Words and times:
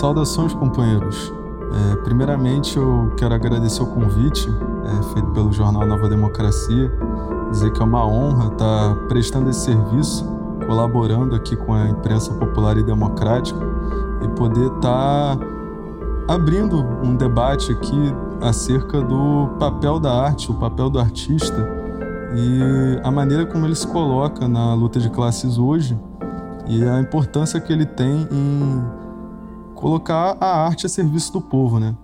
Saudações, 0.00 0.54
companheiros. 0.54 1.30
É, 1.92 1.96
primeiramente, 1.96 2.78
eu 2.78 3.12
quero 3.18 3.34
agradecer 3.34 3.82
o 3.82 3.86
convite 3.86 4.48
é, 4.48 5.02
feito 5.12 5.28
pelo 5.32 5.52
jornal 5.52 5.86
Nova 5.86 6.08
Democracia, 6.08 6.90
dizer 7.50 7.70
que 7.70 7.82
é 7.82 7.84
uma 7.84 8.06
honra 8.06 8.46
estar 8.46 8.94
prestando 9.08 9.50
esse 9.50 9.60
serviço, 9.60 10.24
colaborando 10.66 11.34
aqui 11.36 11.54
com 11.54 11.74
a 11.74 11.86
imprensa 11.86 12.32
popular 12.32 12.78
e 12.78 12.82
democrática 12.82 13.60
e 14.22 14.28
poder 14.28 14.72
estar 14.74 15.36
abrindo 16.26 16.78
um 17.04 17.14
debate 17.14 17.70
aqui 17.70 18.14
acerca 18.40 19.02
do 19.02 19.50
papel 19.58 20.00
da 20.00 20.14
arte, 20.14 20.50
o 20.50 20.54
papel 20.54 20.88
do 20.88 20.98
artista 20.98 21.68
e 22.34 22.98
a 23.04 23.10
maneira 23.10 23.44
como 23.44 23.66
ele 23.66 23.74
se 23.74 23.86
coloca 23.86 24.48
na 24.48 24.72
luta 24.72 24.98
de 24.98 25.10
classes 25.10 25.58
hoje 25.58 25.94
e 26.66 26.82
a 26.88 26.98
importância 26.98 27.60
que 27.60 27.70
ele 27.70 27.84
tem 27.84 28.26
em 28.32 29.00
colocar 29.80 30.36
a 30.38 30.64
arte 30.66 30.86
a 30.86 30.88
serviço 30.88 31.32
do 31.32 31.40
povo, 31.40 31.80
né? 31.80 31.96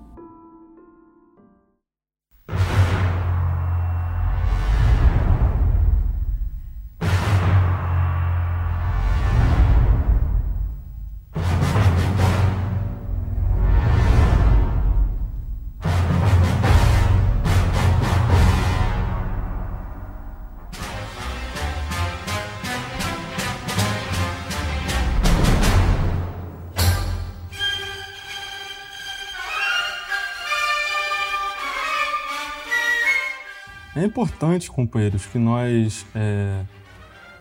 Importante, 34.17 34.71
companheiros, 34.71 35.27
que 35.27 35.39
nós 35.39 36.07
é, 36.15 36.63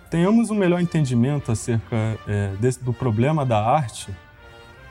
tenhamos 0.09 0.49
um 0.49 0.55
melhor 0.55 0.81
entendimento 0.81 1.49
acerca 1.49 1.95
é, 2.27 2.53
desse, 2.59 2.83
do 2.83 2.91
problema 2.91 3.45
da 3.45 3.65
arte, 3.65 4.09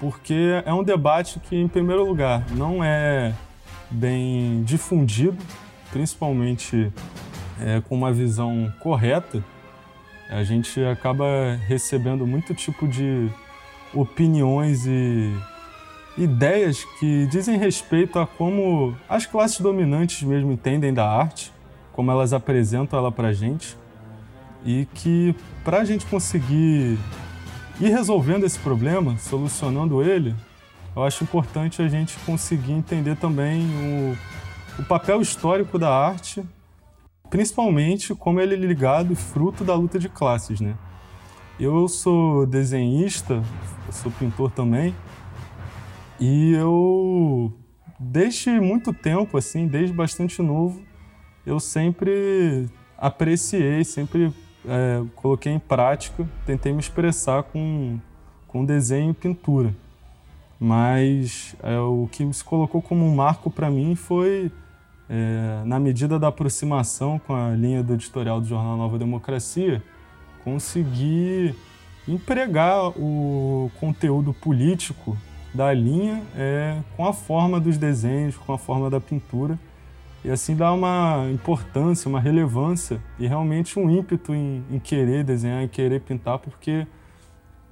porque 0.01 0.63
é 0.65 0.73
um 0.73 0.83
debate 0.83 1.39
que, 1.41 1.55
em 1.55 1.69
primeiro 1.69 2.03
lugar, 2.03 2.43
não 2.53 2.83
é 2.83 3.35
bem 3.91 4.63
difundido, 4.63 5.37
principalmente 5.91 6.91
é, 7.61 7.83
com 7.83 7.95
uma 7.95 8.11
visão 8.11 8.73
correta. 8.81 9.45
A 10.31 10.43
gente 10.43 10.83
acaba 10.83 11.27
recebendo 11.69 12.27
muito 12.27 12.55
tipo 12.55 12.89
de 12.89 13.29
opiniões 13.93 14.87
e 14.87 15.31
ideias 16.17 16.83
que 16.99 17.27
dizem 17.27 17.59
respeito 17.59 18.19
a 18.19 18.27
como 18.27 18.97
as 19.07 19.27
classes 19.27 19.61
dominantes 19.61 20.23
mesmo 20.23 20.51
entendem 20.51 20.95
da 20.95 21.07
arte 21.07 21.53
como 21.95 22.11
elas 22.11 22.33
apresentam 22.33 22.99
ela 22.99 23.11
para 23.11 23.33
gente 23.33 23.79
e 24.65 24.87
que 24.95 25.35
para 25.63 25.81
a 25.81 25.85
gente 25.85 26.05
conseguir 26.07 26.99
ir 27.81 27.89
resolvendo 27.89 28.45
esse 28.45 28.59
problema, 28.59 29.17
solucionando 29.17 30.03
ele, 30.03 30.35
eu 30.95 31.05
acho 31.05 31.23
importante 31.25 31.81
a 31.81 31.89
gente 31.89 32.19
conseguir 32.21 32.73
entender 32.73 33.17
também 33.17 33.65
o, 34.79 34.83
o 34.83 34.85
papel 34.85 35.21
histórico 35.21 35.79
da 35.79 35.91
arte, 35.91 36.45
principalmente 37.31 38.15
como 38.15 38.41
ele 38.41 38.55
é 38.55 38.59
ligado 38.59 39.13
e 39.13 39.17
fruto 39.17 39.65
da 39.65 39.75
luta 39.75 39.99
de 39.99 40.09
classes, 40.09 40.61
né? 40.61 40.75
Eu 41.59 41.87
sou 41.87 42.45
desenhista, 42.45 43.41
sou 43.91 44.11
pintor 44.11 44.51
também, 44.51 44.95
e 46.19 46.53
eu 46.53 47.53
desde 47.99 48.51
muito 48.61 48.93
tempo, 48.93 49.37
assim, 49.37 49.67
desde 49.69 49.95
bastante 49.95 50.43
novo, 50.43 50.83
eu 51.47 51.61
sempre 51.61 52.69
apreciei, 52.97 53.85
sempre 53.85 54.33
é, 54.67 55.03
coloquei 55.17 55.53
em 55.53 55.59
prática, 55.59 56.27
tentei 56.47 56.73
me 56.73 56.81
expressar 56.81 57.43
com, 57.43 57.99
com 58.49 58.65
desenho 58.65 59.11
e 59.11 59.15
pintura. 59.15 59.75
Mas 60.59 61.55
é, 61.63 61.79
o 61.79 62.09
que 62.11 62.33
se 62.33 62.43
colocou 62.43 62.81
como 62.81 63.05
um 63.05 63.15
marco 63.15 63.51
para 63.51 63.71
mim 63.71 63.95
foi, 63.95 64.51
é, 65.09 65.63
na 65.67 65.79
medida 65.79 66.19
da 66.19 66.29
aproximação 66.29 67.19
com 67.19 67.35
a 67.35 67.51
linha 67.51 67.83
do 67.83 67.93
editorial 67.93 68.41
do 68.41 68.47
jornal 68.47 68.77
Nova 68.77 68.99
Democracia, 68.99 69.83
conseguir 70.43 71.55
empregar 72.09 72.89
o 72.99 73.71
conteúdo 73.81 74.33
político 74.33 75.17
da 75.53 75.73
linha 75.73 76.23
é, 76.37 76.79
com 76.97 77.07
a 77.07 77.13
forma 77.13 77.61
dos 77.61 77.77
desenhos, 77.77 78.37
com 78.37 78.53
a 78.53 78.59
forma 78.59 78.89
da 78.89 79.01
pintura 79.01 79.59
e 80.25 80.31
assim 80.31 80.57
dá 80.57 80.73
uma 80.73 81.29
importância, 81.31 82.09
uma 82.09 82.19
relevância 82.19 83.01
e 83.19 83.27
realmente 83.27 83.79
um 83.79 83.91
ímpeto 83.91 84.35
em, 84.35 84.65
em 84.71 84.79
querer 84.79 85.23
desenhar, 85.23 85.63
em 85.63 85.69
querer 85.69 86.01
pintar, 86.01 86.39
porque 86.39 86.87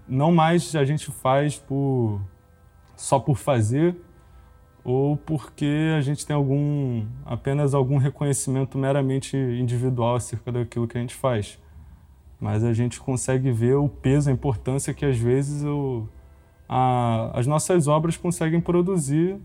não 0.06 0.30
mais 0.30 0.74
a 0.76 0.84
gente 0.84 1.10
faz 1.10 1.56
por 1.56 2.20
só 2.94 3.18
por 3.18 3.38
fazer 3.38 3.96
ou 4.84 5.16
porque 5.16 5.94
a 5.96 6.00
gente 6.02 6.26
tem 6.26 6.36
algum 6.36 7.06
apenas 7.24 7.72
algum 7.72 7.96
reconhecimento 7.96 8.76
meramente 8.76 9.34
individual 9.34 10.16
acerca 10.16 10.52
daquilo 10.52 10.86
que 10.86 10.98
a 10.98 11.00
gente 11.00 11.14
faz. 11.14 11.58
Mas 12.38 12.64
a 12.64 12.74
gente 12.74 13.00
consegue 13.00 13.50
ver 13.50 13.76
o 13.76 13.88
peso, 13.88 14.28
a 14.28 14.32
importância 14.32 14.92
que 14.92 15.06
às 15.06 15.16
vezes 15.16 15.64
o, 15.64 16.06
a, 16.68 17.30
as 17.32 17.46
nossas 17.46 17.88
obras 17.88 18.16
conseguem 18.16 18.60
produzir 18.60 19.40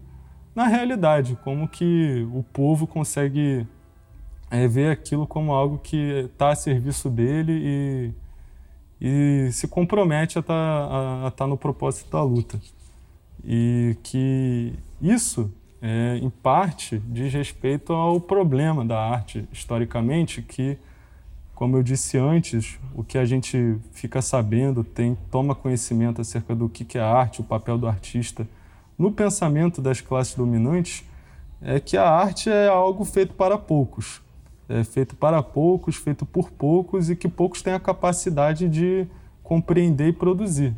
na 0.58 0.66
realidade, 0.66 1.38
como 1.44 1.68
que 1.68 2.28
o 2.34 2.42
povo 2.42 2.88
consegue 2.88 3.68
é, 4.50 4.68
ver 4.68 4.90
aquilo 4.90 5.28
como 5.28 5.52
algo 5.52 5.78
que 5.78 6.26
está 6.26 6.50
a 6.50 6.56
serviço 6.56 7.12
dele 7.12 7.52
e, 9.00 9.48
e 9.48 9.52
se 9.52 9.68
compromete 9.68 10.40
a 10.40 10.42
estar 10.42 10.90
tá, 10.90 11.30
tá 11.30 11.46
no 11.46 11.60
propósito 11.60 12.10
da 12.10 12.24
luta. 12.24 12.60
E 13.46 13.96
que 14.02 14.74
isso, 15.00 15.54
é, 15.80 16.18
em 16.24 16.30
parte, 16.32 16.98
diz 17.06 17.32
respeito 17.32 17.94
ao 17.94 18.20
problema 18.20 18.84
da 18.84 19.00
arte, 19.00 19.48
historicamente, 19.52 20.42
que, 20.42 20.76
como 21.54 21.78
eu 21.78 21.84
disse 21.84 22.18
antes, 22.18 22.80
o 22.96 23.04
que 23.04 23.20
a 23.20 23.26
gente 23.26 23.78
fica 23.92 24.24
sabendo, 24.24 24.84
tem, 24.84 25.16
toma 25.30 25.54
conhecimento 25.54 26.20
acerca 26.20 26.56
do 26.56 26.68
que, 26.68 26.84
que 26.84 26.98
é 26.98 27.02
arte, 27.02 27.42
o 27.42 27.44
papel 27.44 27.78
do 27.78 27.88
artista 27.88 28.48
no 28.98 29.12
pensamento 29.12 29.82
das 29.82 30.02
classes 30.02 30.34
dominantes 30.34 31.04
é 31.62 31.80
que 31.80 31.98
a 31.98 32.10
arte 32.10 32.50
é 32.50 32.68
algo 32.68 33.06
feito 33.06 33.34
para 33.34 33.58
poucos. 33.58 34.22
É 34.70 34.84
feito 34.84 35.16
para 35.16 35.42
poucos, 35.42 35.96
feito 35.96 36.26
por 36.26 36.52
poucos 36.52 37.10
e 37.10 37.16
que 37.16 37.28
poucos 37.28 37.62
têm 37.62 37.74
a 37.74 37.80
capacidade 37.80 38.68
de 38.68 39.08
compreender 39.44 40.10
e 40.10 40.14
produzir. 40.14 40.74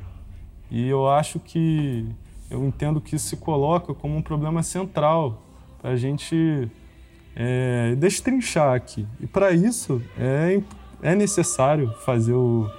E 0.69 0.87
eu 0.87 1.09
acho 1.09 1.39
que, 1.39 2.07
eu 2.49 2.63
entendo 2.65 3.01
que 3.01 3.15
isso 3.15 3.27
se 3.29 3.37
coloca 3.37 3.93
como 3.93 4.15
um 4.15 4.21
problema 4.21 4.61
central 4.61 5.41
para 5.81 5.91
a 5.91 5.95
gente 5.95 6.69
é, 7.35 7.95
destrinchar 7.95 8.75
aqui. 8.75 9.07
E 9.19 9.25
para 9.25 9.51
isso 9.51 10.01
é, 10.17 10.61
é 11.01 11.15
necessário 11.15 11.91
fazer 12.05 12.33
o, 12.33 12.69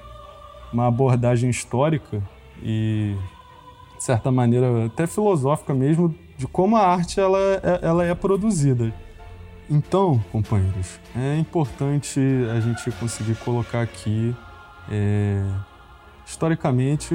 uma 0.73 0.87
abordagem 0.87 1.51
histórica 1.51 2.23
e 2.63 3.17
de 4.01 4.05
certa 4.05 4.33
maneira, 4.33 4.87
até 4.87 5.07
filosófica 5.07 5.75
mesmo, 5.75 6.15
de 6.39 6.47
como 6.47 6.75
a 6.75 6.87
arte 6.87 7.21
ela, 7.21 7.39
é, 7.39 7.81
ela 7.83 8.03
é 8.03 8.15
produzida. 8.15 8.91
Então, 9.69 10.19
companheiros, 10.33 10.99
é 11.15 11.37
importante 11.37 12.19
a 12.51 12.59
gente 12.61 12.91
conseguir 12.93 13.35
colocar 13.45 13.83
aqui, 13.83 14.35
é, 14.91 15.45
historicamente, 16.25 17.15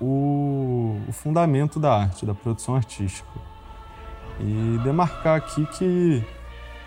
o, 0.00 1.00
o, 1.08 1.12
fundamento 1.12 1.78
da 1.78 1.96
arte, 1.96 2.26
da 2.26 2.34
produção 2.34 2.74
artística. 2.74 3.30
E 4.40 4.80
demarcar 4.82 5.36
aqui 5.36 5.64
que 5.66 6.24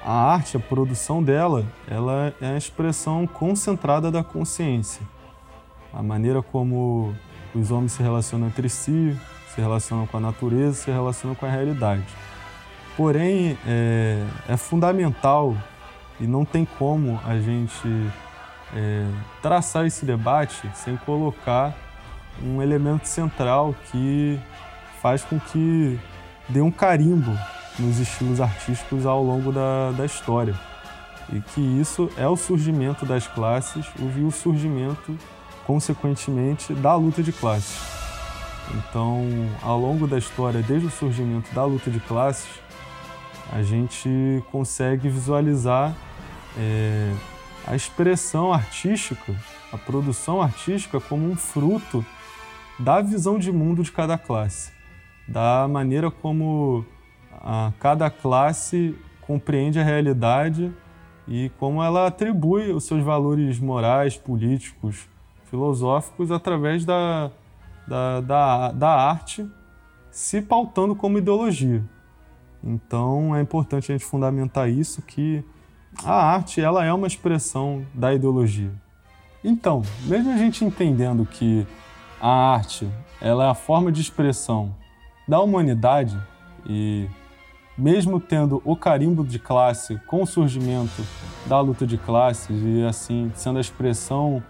a 0.04 0.34
arte, 0.34 0.58
a 0.58 0.60
produção 0.60 1.24
dela, 1.24 1.66
ela 1.88 2.34
é 2.42 2.48
a 2.48 2.58
expressão 2.58 3.26
concentrada 3.26 4.12
da 4.12 4.22
consciência. 4.22 5.02
A 5.94 6.04
maneira 6.04 6.44
como 6.44 7.16
os 7.56 7.72
homens 7.72 7.94
se 7.94 8.04
relacionam 8.04 8.48
entre 8.48 8.70
si, 8.70 9.18
se 9.54 9.62
relacionam 9.62 10.06
com 10.06 10.18
a 10.18 10.20
natureza, 10.20 10.74
se 10.74 10.92
relacionam 10.92 11.36
com 11.36 11.46
a 11.46 11.50
realidade. 11.50 12.04
Porém, 12.98 13.58
é, 13.66 14.26
é 14.48 14.58
fundamental 14.58 15.56
e 16.20 16.28
não 16.28 16.46
tem 16.46 16.66
como 16.66 17.20
a 17.26 17.38
gente 17.38 18.12
é, 18.74 19.06
traçar 19.42 19.86
esse 19.86 20.06
debate 20.06 20.70
sem 20.74 20.96
colocar 20.98 21.76
um 22.42 22.62
elemento 22.62 23.08
central 23.08 23.76
que 23.92 24.40
faz 25.02 25.24
com 25.24 25.40
que 25.40 26.00
dê 26.50 26.62
um 26.62 26.72
carimbo 26.72 27.32
nos 27.78 28.00
estilos 28.00 28.40
artísticos 28.40 29.06
ao 29.06 29.24
longo 29.24 29.52
da, 29.52 29.92
da 29.92 30.06
história. 30.06 30.56
E 31.32 31.42
que 31.42 31.62
isso 31.62 32.10
é 32.18 32.28
o 32.28 32.36
surgimento 32.36 33.06
das 33.06 33.28
classes 33.28 33.86
e 33.98 34.22
o 34.22 34.32
surgimento, 34.32 35.18
consequentemente, 35.66 36.74
da 36.74 36.96
luta 36.96 37.22
de 37.22 37.32
classes. 37.32 37.96
Então, 38.74 39.24
ao 39.62 39.80
longo 39.80 40.08
da 40.08 40.18
história, 40.18 40.62
desde 40.62 40.88
o 40.88 40.92
surgimento 40.92 41.54
da 41.54 41.64
luta 41.66 41.92
de 41.92 42.00
classes, 42.00 42.50
a 43.52 43.62
gente 43.62 44.44
consegue 44.52 45.08
visualizar 45.08 45.96
é, 46.58 47.14
a 47.68 47.76
expressão 47.76 48.52
artística, 48.52 49.36
a 49.72 49.78
produção 49.78 50.42
artística 50.42 51.00
como 51.00 51.30
um 51.30 51.36
fruto 51.36 52.06
da 52.80 53.02
visão 53.02 53.38
de 53.38 53.52
mundo 53.52 53.84
de 53.84 53.92
cada 53.92 54.18
classe, 54.18 54.72
da 55.28 55.68
maneira 55.68 56.10
como 56.10 56.86
a, 57.32 57.72
cada 57.80 58.10
classe 58.10 58.96
compreende 59.22 59.80
a 59.80 59.84
realidade 59.84 60.72
e 61.28 61.50
como 61.58 61.82
ela 61.82 62.08
atribui 62.08 62.72
os 62.72 62.84
seus 62.84 63.04
valores 63.04 63.60
morais, 63.60 64.18
políticos, 64.18 65.08
filosóficos 65.46 66.32
através 66.32 66.86
da, 66.86 67.32
da, 67.88 68.22
da, 68.22 68.72
da 68.72 68.90
arte, 68.90 69.50
se 70.12 70.42
pautando 70.42 70.96
como 70.96 71.18
ideologia. 71.18 71.84
Então 72.64 73.36
é 73.36 73.42
importante 73.42 73.92
a 73.92 73.96
gente 73.96 74.06
fundamentar 74.06 74.70
isso 74.70 75.02
que 75.02 75.44
a 76.04 76.14
arte 76.14 76.60
ela 76.60 76.84
é 76.84 76.92
uma 76.92 77.08
expressão 77.08 77.86
da 77.94 78.14
ideologia. 78.14 78.72
Então, 79.44 79.84
mesmo 80.06 80.32
a 80.32 80.38
gente 80.38 80.66
entendendo 80.66 81.26
que 81.26 81.66
a 82.20 82.30
arte 82.30 82.90
ela 83.22 83.46
é 83.46 83.50
a 83.50 83.54
forma 83.54 83.92
de 83.92 84.02
expressão 84.02 84.76
da 85.28 85.40
humanidade 85.40 86.20
e 86.66 87.08
mesmo 87.78 88.20
tendo 88.20 88.62
o 88.66 88.76
carimbo 88.76 89.24
de 89.24 89.38
classe 89.38 90.00
com 90.08 90.24
o 90.24 90.26
surgimento 90.26 91.06
da 91.46 91.60
luta 91.60 91.86
de 91.86 91.98
classes 91.98 92.60
e 92.64 92.84
assim 92.84 93.32
sendo 93.36 93.58
a 93.58 93.62
expressão 93.62 94.44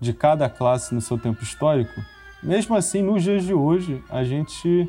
de 0.00 0.12
cada 0.12 0.48
classe 0.48 0.94
no 0.94 1.00
seu 1.00 1.18
tempo 1.18 1.42
histórico, 1.42 2.00
mesmo 2.42 2.76
assim 2.76 3.02
nos 3.02 3.22
dias 3.22 3.44
de 3.44 3.52
hoje 3.52 4.02
a 4.08 4.22
gente 4.22 4.88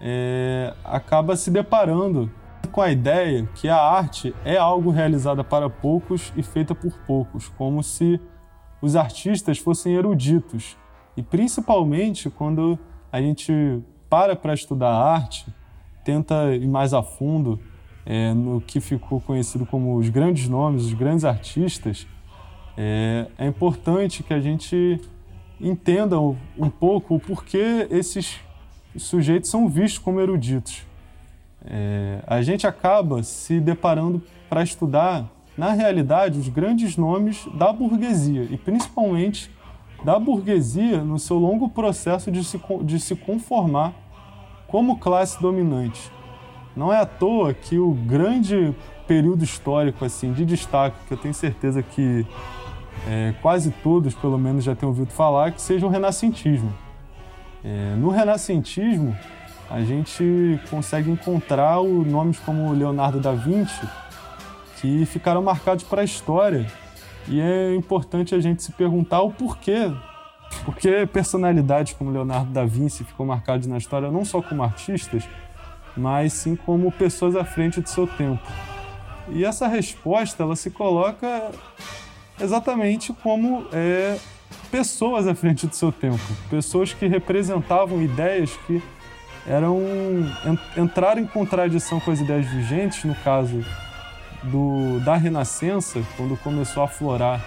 é, 0.00 0.72
acaba 0.84 1.36
se 1.36 1.50
deparando 1.50 2.30
com 2.72 2.80
a 2.80 2.90
ideia 2.90 3.48
que 3.54 3.68
a 3.68 3.76
arte 3.76 4.34
é 4.44 4.56
algo 4.56 4.90
realizada 4.90 5.42
para 5.42 5.68
poucos 5.68 6.32
e 6.36 6.42
feita 6.42 6.74
por 6.74 6.92
poucos, 7.06 7.48
como 7.48 7.82
se 7.82 8.20
os 8.80 8.96
artistas 8.96 9.58
fossem 9.58 9.94
eruditos. 9.94 10.76
E 11.16 11.22
principalmente 11.22 12.30
quando 12.30 12.78
a 13.12 13.20
gente 13.20 13.82
para 14.08 14.34
para 14.34 14.54
estudar 14.54 14.90
arte, 14.90 15.46
tenta 16.04 16.54
ir 16.54 16.66
mais 16.66 16.94
a 16.94 17.02
fundo 17.02 17.60
é, 18.06 18.32
no 18.32 18.60
que 18.60 18.80
ficou 18.80 19.20
conhecido 19.20 19.66
como 19.66 19.96
os 19.96 20.08
grandes 20.08 20.48
nomes, 20.48 20.84
os 20.84 20.94
grandes 20.94 21.24
artistas, 21.24 22.06
é, 22.82 23.26
é 23.36 23.46
importante 23.46 24.22
que 24.22 24.32
a 24.32 24.40
gente 24.40 24.98
entenda 25.60 26.18
um 26.18 26.70
pouco 26.70 27.16
o 27.16 27.20
porquê 27.20 27.86
esses 27.90 28.40
sujeitos 28.96 29.50
são 29.50 29.68
vistos 29.68 29.98
como 29.98 30.18
eruditos. 30.18 30.86
É, 31.62 32.22
a 32.26 32.40
gente 32.40 32.66
acaba 32.66 33.22
se 33.22 33.60
deparando 33.60 34.22
para 34.48 34.62
estudar, 34.62 35.28
na 35.58 35.72
realidade, 35.72 36.38
os 36.38 36.48
grandes 36.48 36.96
nomes 36.96 37.46
da 37.52 37.70
burguesia 37.70 38.48
e 38.50 38.56
principalmente 38.56 39.50
da 40.02 40.18
burguesia 40.18 41.04
no 41.04 41.18
seu 41.18 41.36
longo 41.36 41.68
processo 41.68 42.32
de 42.32 42.42
se, 42.42 42.58
de 42.82 42.98
se 42.98 43.14
conformar 43.14 43.92
como 44.66 44.98
classe 44.98 45.38
dominante. 45.38 46.10
Não 46.74 46.90
é 46.90 46.98
à 46.98 47.04
toa 47.04 47.52
que 47.52 47.78
o 47.78 47.92
grande 47.92 48.74
período 49.06 49.44
histórico 49.44 50.02
assim 50.02 50.32
de 50.32 50.46
destaque, 50.46 50.96
que 51.06 51.12
eu 51.12 51.18
tenho 51.18 51.34
certeza 51.34 51.82
que 51.82 52.24
é, 53.08 53.34
quase 53.40 53.70
todos, 53.82 54.14
pelo 54.14 54.38
menos, 54.38 54.64
já 54.64 54.74
têm 54.74 54.88
ouvido 54.88 55.12
falar, 55.12 55.52
que 55.52 55.62
seja 55.62 55.86
o 55.86 55.88
renascentismo. 55.88 56.72
É, 57.64 57.94
no 57.96 58.10
renascentismo, 58.10 59.16
a 59.70 59.82
gente 59.82 60.60
consegue 60.68 61.10
encontrar 61.10 61.80
o, 61.80 62.04
nomes 62.04 62.38
como 62.38 62.72
Leonardo 62.72 63.20
da 63.20 63.32
Vinci, 63.32 63.88
que 64.80 65.06
ficaram 65.06 65.42
marcados 65.42 65.84
para 65.84 66.02
a 66.02 66.04
história. 66.04 66.66
E 67.28 67.40
é 67.40 67.74
importante 67.74 68.34
a 68.34 68.40
gente 68.40 68.62
se 68.62 68.72
perguntar 68.72 69.20
o 69.20 69.30
porquê. 69.30 69.92
Porque 70.64 71.06
personalidades 71.06 71.92
como 71.92 72.10
Leonardo 72.10 72.50
da 72.50 72.64
Vinci 72.64 73.04
ficou 73.04 73.24
marcadas 73.24 73.66
na 73.66 73.78
história 73.78 74.10
não 74.10 74.24
só 74.24 74.42
como 74.42 74.62
artistas, 74.62 75.22
mas 75.96 76.32
sim 76.32 76.56
como 76.56 76.90
pessoas 76.90 77.36
à 77.36 77.44
frente 77.44 77.80
do 77.80 77.88
seu 77.88 78.06
tempo. 78.06 78.42
E 79.28 79.44
essa 79.44 79.68
resposta 79.68 80.42
ela 80.42 80.56
se 80.56 80.70
coloca 80.70 81.50
exatamente 82.40 83.12
como 83.12 83.66
é, 83.72 84.18
pessoas 84.70 85.26
à 85.26 85.34
frente 85.34 85.66
do 85.66 85.74
seu 85.74 85.92
tempo, 85.92 86.20
pessoas 86.48 86.92
que 86.92 87.06
representavam 87.06 88.02
ideias 88.02 88.56
que 88.66 88.82
eram 89.46 89.80
entrar 90.76 91.18
em 91.18 91.26
contradição 91.26 91.98
com 91.98 92.10
as 92.10 92.20
ideias 92.20 92.46
vigentes, 92.46 93.04
no 93.04 93.14
caso 93.16 93.64
do, 94.44 95.00
da 95.00 95.16
Renascença, 95.16 96.02
quando 96.16 96.36
começou 96.36 96.82
a 96.82 96.86
aflorar 96.86 97.44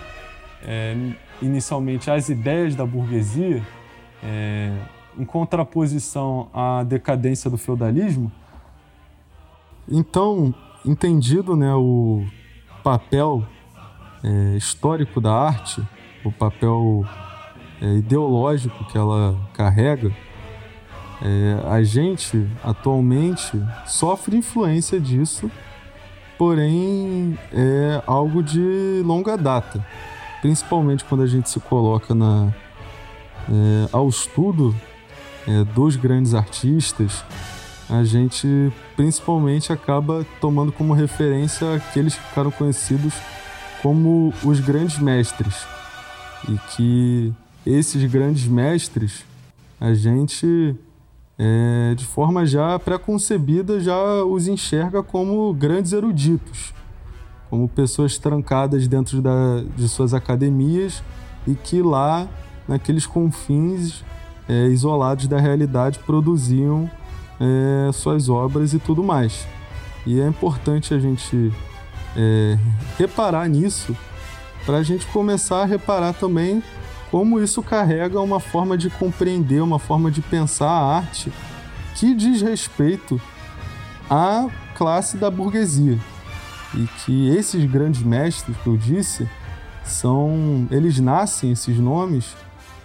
é, 0.64 0.96
inicialmente 1.42 2.10
as 2.10 2.30
ideias 2.30 2.76
da 2.76 2.86
burguesia, 2.86 3.62
é, 4.24 4.72
em 5.18 5.26
contraposição 5.26 6.50
à 6.54 6.84
decadência 6.84 7.50
do 7.50 7.58
feudalismo. 7.58 8.32
Então, 9.88 10.54
entendido 10.86 11.56
né, 11.56 11.74
o 11.76 12.26
papel 12.84 13.46
é, 14.24 14.56
histórico 14.56 15.20
da 15.20 15.34
arte, 15.34 15.82
o 16.24 16.32
papel 16.32 17.06
é, 17.82 17.98
ideológico 17.98 18.86
que 18.86 18.98
ela 18.98 19.38
carrega, 19.54 20.12
é, 21.22 21.68
a 21.70 21.84
gente 21.84 22.50
atualmente 22.64 23.62
sofre 23.86 24.38
influência 24.38 25.00
disso, 25.00 25.52
porém 26.38 27.38
é 27.52 28.02
algo 28.08 28.42
de 28.42 29.02
longa 29.06 29.38
data, 29.38 29.86
principalmente 30.42 31.04
quando 31.06 31.24
a 31.24 31.28
gente 31.28 31.50
se 31.50 31.60
coloca 31.60 32.16
na, 32.16 32.54
é, 33.50 33.90
ao 33.92 34.08
estudo 34.08 34.76
é, 35.48 35.64
dos 35.66 35.96
grandes 35.96 36.34
artistas, 36.34 37.24
a 37.90 38.04
gente 38.04 38.72
principalmente 38.96 39.72
acaba 39.72 40.26
tomando 40.40 40.72
como 40.72 40.94
referência 40.94 41.76
aqueles 41.76 42.16
que 42.16 42.22
ficaram 42.22 42.50
conhecidos 42.50 43.14
como 43.84 44.34
os 44.46 44.62
grandes 44.62 44.98
mestres 44.98 45.68
e 46.48 46.58
que 46.70 47.34
esses 47.66 48.10
grandes 48.10 48.48
mestres 48.48 49.26
a 49.80 49.94
gente 49.94 50.74
é, 51.38 51.94
de 51.94 52.06
forma 52.06 52.46
já 52.46 52.80
pré-concebida, 52.80 53.82
já 53.82 54.24
os 54.24 54.48
enxerga 54.48 55.04
como 55.04 55.54
grandes 55.54 55.92
eruditos, 55.92 56.74
como 57.50 57.68
pessoas 57.68 58.18
trancadas 58.18 58.88
dentro 58.88 59.22
da, 59.22 59.62
de 59.76 59.90
suas 59.90 60.14
academias 60.14 61.04
e 61.46 61.54
que 61.54 61.82
lá, 61.82 62.26
naqueles 62.66 63.06
confins 63.06 64.02
é, 64.48 64.68
isolados 64.68 65.28
da 65.28 65.40
realidade, 65.40 66.00
produziam 66.00 66.90
é, 67.38 67.92
suas 67.92 68.30
obras 68.30 68.74
e 68.74 68.80
tudo 68.80 69.04
mais. 69.04 69.46
E 70.06 70.22
é 70.22 70.28
importante 70.28 70.94
a 70.94 71.00
gente 71.00 71.52
é, 72.16 72.58
reparar 72.98 73.48
nisso 73.48 73.96
para 74.66 74.78
a 74.78 74.84
gente 74.84 75.06
começar 75.08 75.62
a 75.62 75.66
reparar 75.66 76.14
também 76.14 76.64
como 77.12 77.40
isso 77.40 77.62
carrega 77.62 78.20
uma 78.20 78.40
forma 78.40 78.78
de 78.78 78.90
compreender, 78.90 79.62
uma 79.62 79.78
forma 79.78 80.10
de 80.10 80.22
pensar 80.22 80.70
a 80.70 80.98
arte 80.98 81.32
que 81.96 82.14
diz 82.16 82.42
respeito 82.42 83.22
à 84.10 84.48
classe 84.76 85.18
da 85.18 85.30
burguesia. 85.30 86.00
E 86.74 86.88
que 87.06 87.30
esses 87.30 87.64
grandes 87.66 88.02
mestres 88.02 88.58
que 88.58 88.68
eu 88.68 88.76
disse 88.76 89.30
são, 89.84 90.68
eles 90.72 91.00
nascem 91.00 91.52
esses 91.52 91.78
nomes 91.78 92.36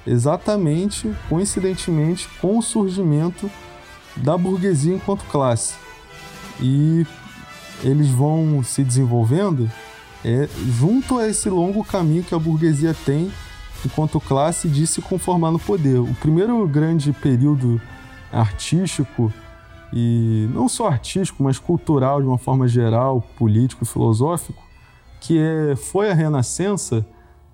exatamente, 0.06 1.10
coincidentemente, 1.28 2.28
com 2.40 2.58
o 2.58 2.62
surgimento 2.62 3.50
da 4.16 4.36
burguesia 4.36 4.94
enquanto 4.94 5.24
classe. 5.24 5.74
e 6.60 7.06
eles 7.82 8.08
vão 8.08 8.62
se 8.62 8.82
desenvolvendo 8.82 9.70
é, 10.24 10.48
junto 10.78 11.18
a 11.18 11.28
esse 11.28 11.48
longo 11.48 11.84
caminho 11.84 12.24
que 12.24 12.34
a 12.34 12.38
burguesia 12.38 12.94
tem 13.04 13.30
enquanto 13.84 14.20
classe 14.20 14.68
de 14.68 14.86
se 14.86 15.00
conformar 15.00 15.50
no 15.50 15.58
poder. 15.58 15.98
O 16.00 16.14
primeiro 16.14 16.66
grande 16.66 17.12
período 17.12 17.80
artístico 18.32 19.32
e 19.92 20.48
não 20.52 20.68
só 20.68 20.88
artístico, 20.88 21.42
mas 21.42 21.58
cultural 21.58 22.20
de 22.20 22.26
uma 22.26 22.38
forma 22.38 22.68
geral, 22.68 23.22
político, 23.36 23.84
filosófico, 23.84 24.62
que 25.20 25.38
é, 25.38 25.76
foi 25.76 26.10
a 26.10 26.14
Renascença, 26.14 27.06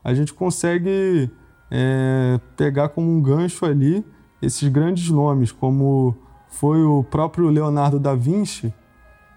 a 0.02 0.12
gente 0.12 0.32
consegue 0.32 1.30
é, 1.70 2.40
pegar 2.56 2.88
como 2.88 3.10
um 3.10 3.20
gancho 3.20 3.64
ali 3.64 4.04
esses 4.42 4.68
grandes 4.68 5.08
nomes, 5.10 5.52
como 5.52 6.14
foi 6.48 6.82
o 6.82 7.02
próprio 7.04 7.48
Leonardo 7.48 7.98
da 7.98 8.14
Vinci, 8.14 8.72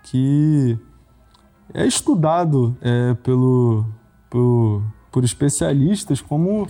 que 0.10 0.78
é 1.74 1.86
estudado 1.86 2.78
é, 2.82 3.14
pelo, 3.16 3.86
por, 4.30 4.82
por 5.12 5.24
especialistas 5.24 6.22
como 6.22 6.68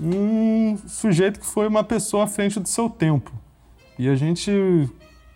um 0.00 0.76
sujeito 0.86 1.40
que 1.40 1.46
foi 1.46 1.66
uma 1.66 1.82
pessoa 1.82 2.24
à 2.24 2.26
frente 2.26 2.60
do 2.60 2.68
seu 2.68 2.88
tempo. 2.88 3.32
E 3.98 4.08
a 4.08 4.14
gente 4.14 4.88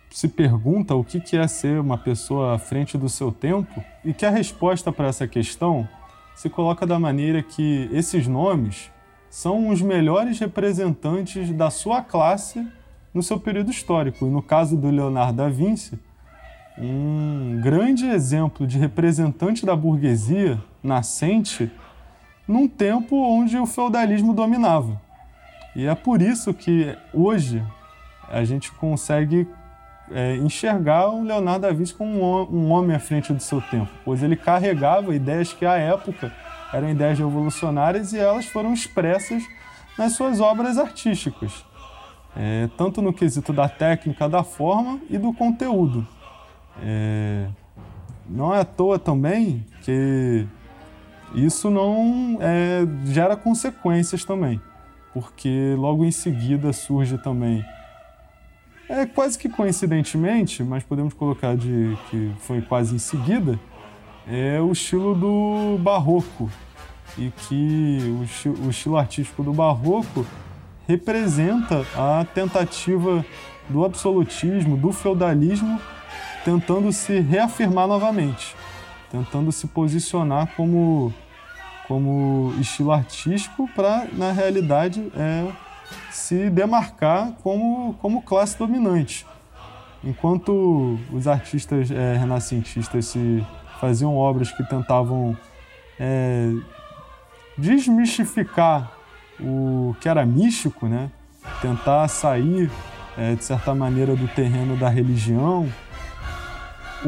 se 0.09 0.27
pergunta 0.29 0.95
o 0.95 1.03
que 1.03 1.21
é 1.35 1.47
ser 1.47 1.79
uma 1.79 1.97
pessoa 1.97 2.55
à 2.55 2.59
frente 2.59 2.97
do 2.97 3.09
seu 3.09 3.31
tempo 3.31 3.83
e 4.05 4.13
que 4.13 4.25
a 4.25 4.29
resposta 4.29 4.91
para 4.91 5.07
essa 5.07 5.27
questão 5.27 5.87
se 6.33 6.49
coloca 6.49 6.87
da 6.87 6.97
maneira 6.97 7.43
que 7.43 7.89
esses 7.91 8.25
nomes 8.25 8.89
são 9.29 9.67
os 9.67 9.81
melhores 9.81 10.39
representantes 10.39 11.51
da 11.51 11.69
sua 11.69 12.01
classe 12.01 12.65
no 13.13 13.21
seu 13.21 13.37
período 13.37 13.69
histórico. 13.69 14.25
E 14.25 14.29
no 14.29 14.41
caso 14.41 14.77
do 14.77 14.89
Leonardo 14.89 15.37
da 15.37 15.49
Vinci, 15.49 15.99
um 16.77 17.59
grande 17.61 18.05
exemplo 18.05 18.67
de 18.67 18.77
representante 18.77 19.65
da 19.65 19.75
burguesia 19.75 20.61
nascente 20.83 21.71
num 22.47 22.67
tempo 22.67 23.15
onde 23.15 23.57
o 23.57 23.65
feudalismo 23.65 24.33
dominava. 24.33 25.01
E 25.75 25.85
é 25.85 25.95
por 25.95 26.21
isso 26.21 26.53
que 26.53 26.95
hoje 27.13 27.63
a 28.29 28.43
gente 28.43 28.71
consegue 28.71 29.47
é, 30.11 30.35
enxergar 30.37 31.09
o 31.09 31.23
Leonardo 31.23 31.61
da 31.67 31.73
Vinci 31.73 31.93
como 31.93 32.11
um, 32.11 32.55
um 32.55 32.71
homem 32.71 32.95
à 32.95 32.99
frente 32.99 33.33
do 33.33 33.41
seu 33.41 33.61
tempo, 33.61 33.91
pois 34.05 34.23
ele 34.23 34.35
carregava 34.35 35.13
ideias 35.13 35.51
que 35.51 35.65
à 35.65 35.77
época 35.77 36.31
eram 36.73 36.89
ideias 36.89 37.17
revolucionárias 37.17 38.13
e 38.13 38.19
elas 38.19 38.45
foram 38.45 38.73
expressas 38.73 39.43
nas 39.97 40.13
suas 40.13 40.39
obras 40.39 40.77
artísticas, 40.77 41.65
é, 42.35 42.69
tanto 42.77 43.01
no 43.01 43.11
quesito 43.11 43.51
da 43.51 43.67
técnica, 43.67 44.29
da 44.29 44.43
forma 44.43 44.99
e 45.09 45.17
do 45.17 45.33
conteúdo. 45.33 46.07
É, 46.83 47.47
não 48.29 48.53
é 48.53 48.59
à 48.59 48.65
toa 48.65 48.99
também 48.99 49.65
que 49.81 50.45
isso 51.33 51.69
não 51.69 52.37
é, 52.41 52.85
gera 53.05 53.35
consequências 53.35 54.23
também, 54.23 54.61
porque 55.13 55.75
logo 55.77 56.05
em 56.05 56.11
seguida 56.11 56.71
surge 56.71 57.17
também, 57.17 57.65
é 58.89 59.05
quase 59.05 59.37
que 59.37 59.49
coincidentemente, 59.49 60.63
mas 60.63 60.83
podemos 60.83 61.13
colocar 61.13 61.57
de 61.57 61.97
que 62.09 62.31
foi 62.39 62.61
quase 62.61 62.95
em 62.95 62.99
seguida, 62.99 63.59
é 64.27 64.61
o 64.61 64.71
estilo 64.71 65.13
do 65.13 65.77
barroco 65.79 66.49
e 67.17 67.31
que 67.31 67.99
o, 68.45 68.65
o 68.65 68.69
estilo 68.69 68.97
artístico 68.97 69.43
do 69.43 69.53
barroco 69.53 70.25
representa 70.87 71.85
a 71.95 72.25
tentativa 72.25 73.25
do 73.69 73.83
absolutismo, 73.83 74.77
do 74.77 74.93
feudalismo 74.93 75.79
tentando 76.47 76.93
se 76.93 77.19
reafirmar 77.19 77.89
novamente, 77.89 78.55
tentando 79.11 79.51
se 79.51 79.67
posicionar 79.67 80.47
como, 80.55 81.13
como 81.89 82.53
estilo 82.57 82.93
artístico 82.93 83.69
para, 83.75 84.07
na 84.13 84.31
realidade, 84.31 85.11
é, 85.13 85.45
se 86.09 86.49
demarcar 86.49 87.33
como, 87.43 87.95
como 87.95 88.21
classe 88.21 88.57
dominante. 88.57 89.25
Enquanto 90.01 90.97
os 91.11 91.27
artistas 91.27 91.91
é, 91.91 92.15
renascentistas 92.15 93.07
se 93.07 93.45
faziam 93.81 94.15
obras 94.15 94.49
que 94.49 94.63
tentavam 94.63 95.37
é, 95.99 96.49
desmistificar 97.57 98.89
o 99.37 99.93
que 99.99 100.07
era 100.07 100.25
místico, 100.25 100.87
né? 100.87 101.11
tentar 101.61 102.07
sair, 102.07 102.71
é, 103.17 103.35
de 103.35 103.43
certa 103.43 103.75
maneira, 103.75 104.15
do 104.15 104.29
terreno 104.29 104.77
da 104.77 104.87
religião, 104.87 105.67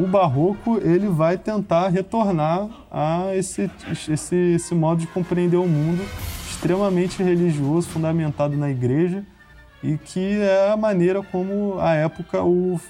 o 0.02 0.06
barroco 0.06 0.78
ele 0.78 1.08
vai 1.08 1.36
tentar 1.36 1.88
retornar 1.88 2.68
a 2.90 3.34
esse, 3.36 3.70
esse, 4.08 4.34
esse 4.54 4.74
modo 4.74 5.00
de 5.00 5.06
compreender 5.06 5.58
o 5.58 5.66
mundo 5.68 6.02
extremamente 6.48 7.22
religioso, 7.22 7.88
fundamentado 7.88 8.56
na 8.56 8.70
igreja, 8.70 9.24
e 9.82 9.98
que 9.98 10.40
é 10.40 10.70
a 10.70 10.76
maneira 10.76 11.22
como, 11.22 11.78
à 11.78 11.94
época, 11.94 12.42
o, 12.42 12.80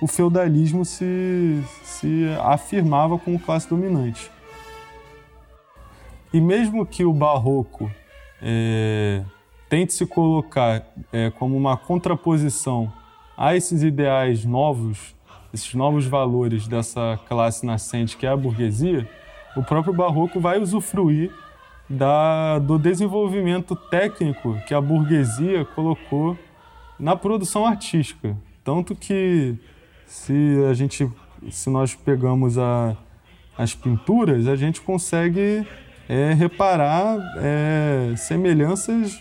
o 0.00 0.06
feudalismo 0.06 0.84
se, 0.84 1.62
se 1.82 2.26
afirmava 2.42 3.18
como 3.18 3.38
classe 3.38 3.68
dominante. 3.68 4.30
E 6.32 6.40
mesmo 6.40 6.84
que 6.84 7.04
o 7.04 7.12
barroco 7.12 7.90
é, 8.42 9.22
tente 9.68 9.94
se 9.94 10.06
colocar 10.06 10.86
é, 11.12 11.30
como 11.30 11.56
uma 11.56 11.76
contraposição 11.76 12.92
a 13.36 13.56
esses 13.56 13.82
ideais 13.82 14.44
novos 14.44 15.15
esses 15.52 15.72
novos 15.74 16.06
valores 16.06 16.66
dessa 16.66 17.18
classe 17.28 17.64
nascente 17.64 18.16
que 18.16 18.26
é 18.26 18.30
a 18.30 18.36
burguesia, 18.36 19.08
o 19.56 19.62
próprio 19.62 19.94
barroco 19.94 20.38
vai 20.38 20.58
usufruir 20.58 21.32
da, 21.88 22.58
do 22.58 22.78
desenvolvimento 22.78 23.74
técnico 23.74 24.60
que 24.66 24.74
a 24.74 24.80
burguesia 24.80 25.64
colocou 25.64 26.36
na 26.98 27.16
produção 27.16 27.66
artística. 27.66 28.36
Tanto 28.64 28.94
que 28.94 29.56
se 30.06 30.56
a 30.68 30.74
gente, 30.74 31.10
se 31.50 31.70
nós 31.70 31.94
pegamos 31.94 32.58
a, 32.58 32.96
as 33.56 33.74
pinturas, 33.74 34.48
a 34.48 34.56
gente 34.56 34.80
consegue 34.80 35.66
é, 36.08 36.32
reparar 36.32 37.18
é, 37.38 38.14
semelhanças 38.16 39.20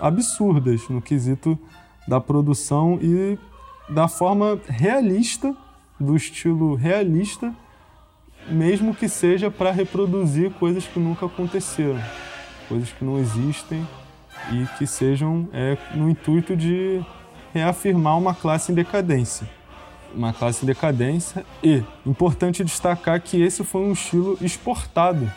absurdas 0.00 0.88
no 0.88 1.00
quesito 1.00 1.58
da 2.06 2.20
produção 2.20 2.98
e 3.00 3.38
da 3.88 4.08
forma 4.08 4.58
realista, 4.66 5.54
do 5.98 6.16
estilo 6.16 6.74
realista, 6.74 7.54
mesmo 8.48 8.94
que 8.94 9.08
seja 9.08 9.50
para 9.50 9.70
reproduzir 9.70 10.50
coisas 10.52 10.86
que 10.86 10.98
nunca 10.98 11.26
aconteceram, 11.26 12.02
coisas 12.68 12.90
que 12.92 13.04
não 13.04 13.18
existem 13.18 13.86
e 14.52 14.66
que 14.78 14.86
sejam 14.86 15.48
é, 15.52 15.76
no 15.94 16.10
intuito 16.10 16.56
de 16.56 17.02
reafirmar 17.52 18.18
uma 18.18 18.34
classe 18.34 18.72
em 18.72 18.74
decadência. 18.74 19.48
Uma 20.14 20.32
classe 20.32 20.64
em 20.64 20.66
decadência 20.66 21.44
e 21.62 21.82
importante 22.06 22.62
destacar 22.62 23.20
que 23.20 23.40
esse 23.40 23.64
foi 23.64 23.82
um 23.82 23.92
estilo 23.92 24.38
exportado 24.40 25.30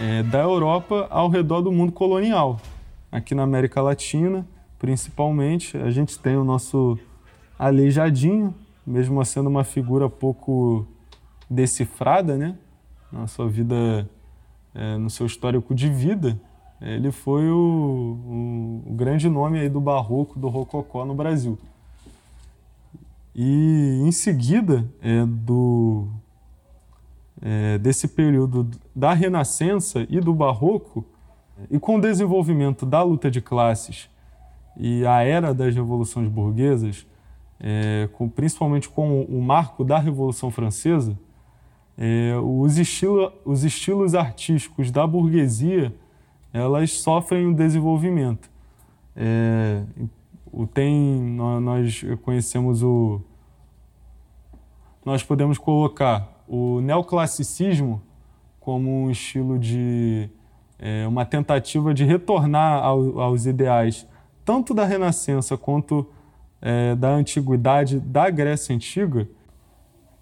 é, 0.00 0.22
da 0.22 0.40
Europa 0.40 1.06
ao 1.10 1.28
redor 1.28 1.60
do 1.60 1.72
mundo 1.72 1.92
colonial. 1.92 2.60
Aqui 3.10 3.34
na 3.34 3.42
América 3.42 3.82
Latina, 3.82 4.46
principalmente, 4.78 5.76
a 5.76 5.90
gente 5.90 6.18
tem 6.18 6.36
o 6.36 6.44
nosso 6.44 6.98
aleijadinho, 7.58 8.54
mesmo 8.86 9.22
sendo 9.24 9.48
uma 9.48 9.64
figura 9.64 10.08
pouco 10.08 10.86
decifrada, 11.50 12.36
né? 12.36 12.56
Na 13.10 13.26
sua 13.26 13.48
vida, 13.48 14.08
é, 14.74 14.96
no 14.96 15.10
seu 15.10 15.26
histórico 15.26 15.74
de 15.74 15.88
vida, 15.88 16.38
ele 16.80 17.10
foi 17.10 17.48
o, 17.50 17.56
o, 17.56 18.82
o, 18.86 18.94
grande 18.94 19.28
nome 19.28 19.58
aí 19.58 19.68
do 19.68 19.80
barroco, 19.80 20.38
do 20.38 20.48
rococó 20.48 21.04
no 21.04 21.14
Brasil. 21.14 21.58
E 23.34 24.00
em 24.04 24.12
seguida 24.12 24.86
é, 25.02 25.24
do, 25.26 26.06
é, 27.42 27.78
desse 27.78 28.08
período 28.08 28.68
da 28.94 29.12
Renascença 29.12 30.06
e 30.08 30.20
do 30.20 30.34
Barroco, 30.34 31.04
e 31.70 31.78
com 31.78 31.96
o 31.96 32.00
desenvolvimento 32.00 32.86
da 32.86 33.02
luta 33.02 33.30
de 33.30 33.40
classes 33.40 34.08
e 34.76 35.04
a 35.04 35.22
era 35.22 35.52
das 35.52 35.74
revoluções 35.74 36.28
burguesas, 36.28 37.04
é, 37.60 38.08
com, 38.12 38.28
principalmente 38.28 38.88
com 38.88 39.22
o 39.22 39.40
marco 39.42 39.84
da 39.84 39.98
Revolução 39.98 40.50
Francesa, 40.50 41.18
é, 41.96 42.34
os, 42.42 42.78
estilo, 42.78 43.32
os 43.44 43.64
estilos 43.64 44.14
artísticos 44.14 44.90
da 44.90 45.06
burguesia 45.06 45.92
elas 46.52 46.92
sofrem 46.92 47.46
um 47.46 47.52
desenvolvimento. 47.52 48.50
É, 49.14 49.82
o 50.52 50.66
tem, 50.66 51.20
nós 51.60 52.04
conhecemos 52.22 52.82
o. 52.82 53.20
Nós 55.04 55.22
podemos 55.22 55.58
colocar 55.58 56.42
o 56.46 56.80
neoclassicismo 56.80 58.00
como 58.60 58.90
um 59.04 59.10
estilo 59.10 59.58
de. 59.58 60.30
É, 60.78 61.06
uma 61.08 61.26
tentativa 61.26 61.92
de 61.92 62.04
retornar 62.04 62.84
ao, 62.84 63.20
aos 63.20 63.46
ideais 63.46 64.06
tanto 64.44 64.72
da 64.72 64.84
Renascença 64.86 65.58
quanto 65.58 66.06
é, 66.60 66.94
da 66.94 67.10
antiguidade 67.10 68.00
da 68.00 68.28
Grécia 68.30 68.74
Antiga. 68.74 69.28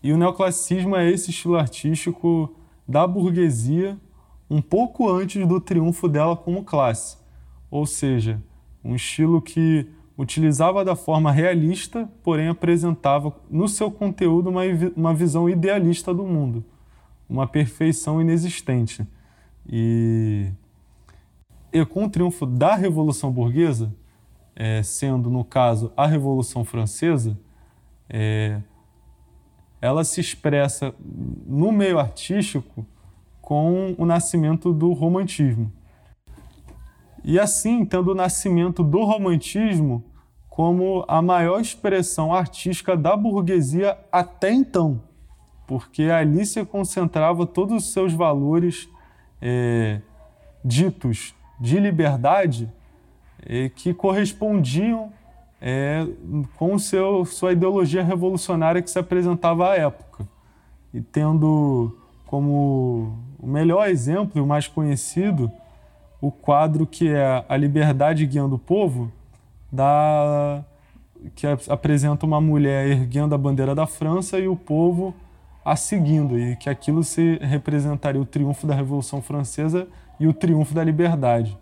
E 0.03 0.13
o 0.13 0.19
neoclassicismo 0.19 0.95
é 0.97 1.11
esse 1.11 1.31
estilo 1.31 1.57
artístico 1.57 2.55
da 2.87 3.07
burguesia 3.07 3.99
um 4.49 4.63
pouco 4.63 5.11
antes 5.11 5.47
do 5.47 5.61
triunfo 5.61 6.09
dela 6.09 6.37
como 6.37 6.65
classe. 6.65 7.17
Ou 7.71 7.85
seja, 7.85 8.41
um 8.85 8.95
estilo 8.95 9.43
que 9.43 9.89
utilizava 10.17 10.85
da 10.85 10.97
forma 10.97 11.31
realista, 11.31 12.09
porém 12.23 12.49
apresentava 12.49 13.35
no 13.51 13.69
seu 13.69 13.91
conteúdo 13.91 14.49
uma, 14.49 14.63
uma 14.97 15.13
visão 15.13 15.49
idealista 15.49 16.15
do 16.15 16.25
mundo, 16.25 16.65
uma 17.29 17.47
perfeição 17.47 18.21
inexistente. 18.21 19.07
E, 19.69 20.47
e 21.73 21.85
com 21.85 22.05
o 22.05 22.09
triunfo 22.09 22.47
da 22.47 22.77
Revolução 22.77 23.33
Burguesa, 23.33 23.93
é, 24.57 24.83
sendo 24.83 25.29
no 25.29 25.45
caso 25.45 25.93
a 25.95 26.07
Revolução 26.07 26.65
Francesa, 26.65 27.39
é, 28.09 28.61
ela 29.81 30.03
se 30.03 30.21
expressa 30.21 30.95
no 31.47 31.71
meio 31.71 31.99
artístico 31.99 32.87
com 33.43 33.95
o 33.99 34.07
nascimento 34.07 34.73
do 34.73 34.93
romantismo. 34.93 35.71
E 37.23 37.39
assim, 37.39 37.85
tendo 37.85 38.13
o 38.13 38.15
nascimento 38.15 38.83
do 38.83 39.05
romantismo 39.05 40.03
como 40.49 41.05
a 41.07 41.21
maior 41.21 41.61
expressão 41.61 42.33
artística 42.33 42.97
da 42.97 43.15
burguesia 43.15 43.99
até 44.11 44.51
então, 44.51 45.03
porque 45.67 46.05
ali 46.05 46.47
se 46.47 46.65
concentrava 46.65 47.45
todos 47.45 47.85
os 47.85 47.93
seus 47.93 48.15
valores 48.15 48.89
é, 49.43 50.01
ditos 50.65 51.35
de 51.61 51.79
liberdade 51.79 52.73
que 53.75 53.95
correspondiam 53.95 55.13
é, 55.61 56.07
com 56.57 56.79
seu, 56.79 57.25
sua 57.25 57.53
ideologia 57.53 58.03
revolucionária 58.03 58.83
que 58.83 58.91
se 58.91 58.99
apresentava 58.99 59.71
à 59.71 59.77
época. 59.77 60.27
E 60.93 61.01
tendo 61.01 61.97
como 62.27 63.17
o 63.39 63.47
melhor 63.47 63.89
exemplo 63.89 64.43
o 64.43 64.47
mais 64.47 64.67
conhecido 64.67 65.51
o 66.21 66.31
quadro 66.31 66.87
que 66.87 67.09
é 67.09 67.45
A 67.49 67.57
Liberdade 67.57 68.27
Guiando 68.27 68.57
o 68.57 68.59
Povo, 68.59 69.13
da, 69.71 70.65
que 71.35 71.47
apresenta 71.69 72.25
uma 72.25 72.41
mulher 72.41 72.89
erguendo 72.89 73.35
a 73.35 73.39
bandeira 73.39 73.75
da 73.75 73.87
França 73.87 74.39
e 74.39 74.49
o 74.49 74.57
povo 74.57 75.15
a 75.65 75.75
seguindo, 75.75 76.39
e 76.39 76.57
que 76.57 76.71
aquilo 76.71 77.03
se 77.03 77.39
representaria 77.43 78.21
o 78.21 78.25
triunfo 78.25 78.67
da 78.67 78.75
Revolução 78.75 79.21
Francesa 79.21 79.89
e 80.19 80.27
o 80.27 80.33
triunfo 80.33 80.73
da 80.73 80.83
liberdade. 80.83 81.59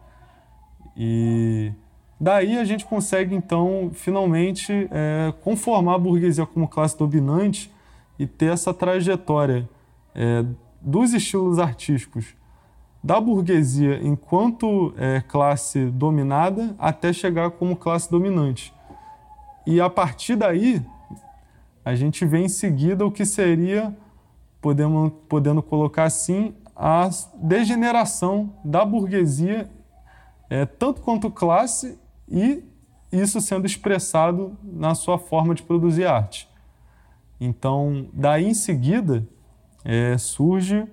E 0.96 1.72
daí 2.20 2.58
a 2.58 2.64
gente 2.64 2.84
consegue, 2.84 3.34
então, 3.34 3.90
finalmente 3.92 4.88
é, 4.90 5.32
conformar 5.42 5.94
a 5.94 5.98
burguesia 5.98 6.46
como 6.46 6.68
classe 6.68 6.96
dominante 6.96 7.72
e 8.18 8.26
ter 8.26 8.52
essa 8.52 8.72
trajetória 8.72 9.68
é, 10.14 10.44
dos 10.80 11.12
estilos 11.12 11.58
artísticos 11.58 12.34
da 13.02 13.20
burguesia 13.20 14.00
enquanto 14.02 14.94
é, 14.96 15.20
classe 15.20 15.86
dominada 15.90 16.74
até 16.78 17.12
chegar 17.12 17.50
como 17.50 17.76
classe 17.76 18.10
dominante. 18.10 18.72
E 19.66 19.78
a 19.78 19.90
partir 19.90 20.36
daí, 20.36 20.82
a 21.84 21.94
gente 21.94 22.24
vê 22.24 22.38
em 22.38 22.48
seguida 22.48 23.04
o 23.04 23.10
que 23.10 23.26
seria, 23.26 23.94
podemos, 24.60 25.12
podendo 25.28 25.62
colocar 25.62 26.04
assim, 26.04 26.54
a 26.74 27.10
degeneração 27.34 28.54
da 28.64 28.86
burguesia, 28.86 29.68
é, 30.48 30.64
tanto 30.66 31.00
quanto 31.00 31.30
classe, 31.30 31.98
e 32.28 32.62
isso 33.12 33.40
sendo 33.40 33.66
expressado 33.66 34.56
na 34.62 34.94
sua 34.94 35.18
forma 35.18 35.54
de 35.54 35.62
produzir 35.62 36.06
arte. 36.06 36.48
Então, 37.40 38.08
daí 38.12 38.46
em 38.46 38.54
seguida, 38.54 39.26
é, 39.84 40.16
surge 40.16 40.86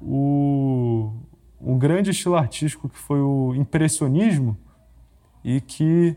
o, 0.00 1.12
um 1.60 1.78
grande 1.78 2.10
estilo 2.10 2.36
artístico 2.36 2.88
que 2.88 2.98
foi 2.98 3.20
o 3.20 3.54
impressionismo 3.54 4.56
e 5.44 5.60
que 5.60 6.16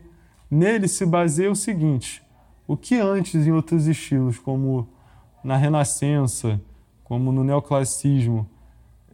nele 0.50 0.88
se 0.88 1.04
baseia 1.04 1.50
o 1.50 1.56
seguinte: 1.56 2.22
o 2.66 2.76
que 2.76 2.96
antes 2.96 3.46
em 3.46 3.52
outros 3.52 3.86
estilos, 3.86 4.38
como 4.38 4.88
na 5.44 5.56
Renascença, 5.56 6.60
como 7.04 7.30
no 7.30 7.44
neoclassicismo, 7.44 8.48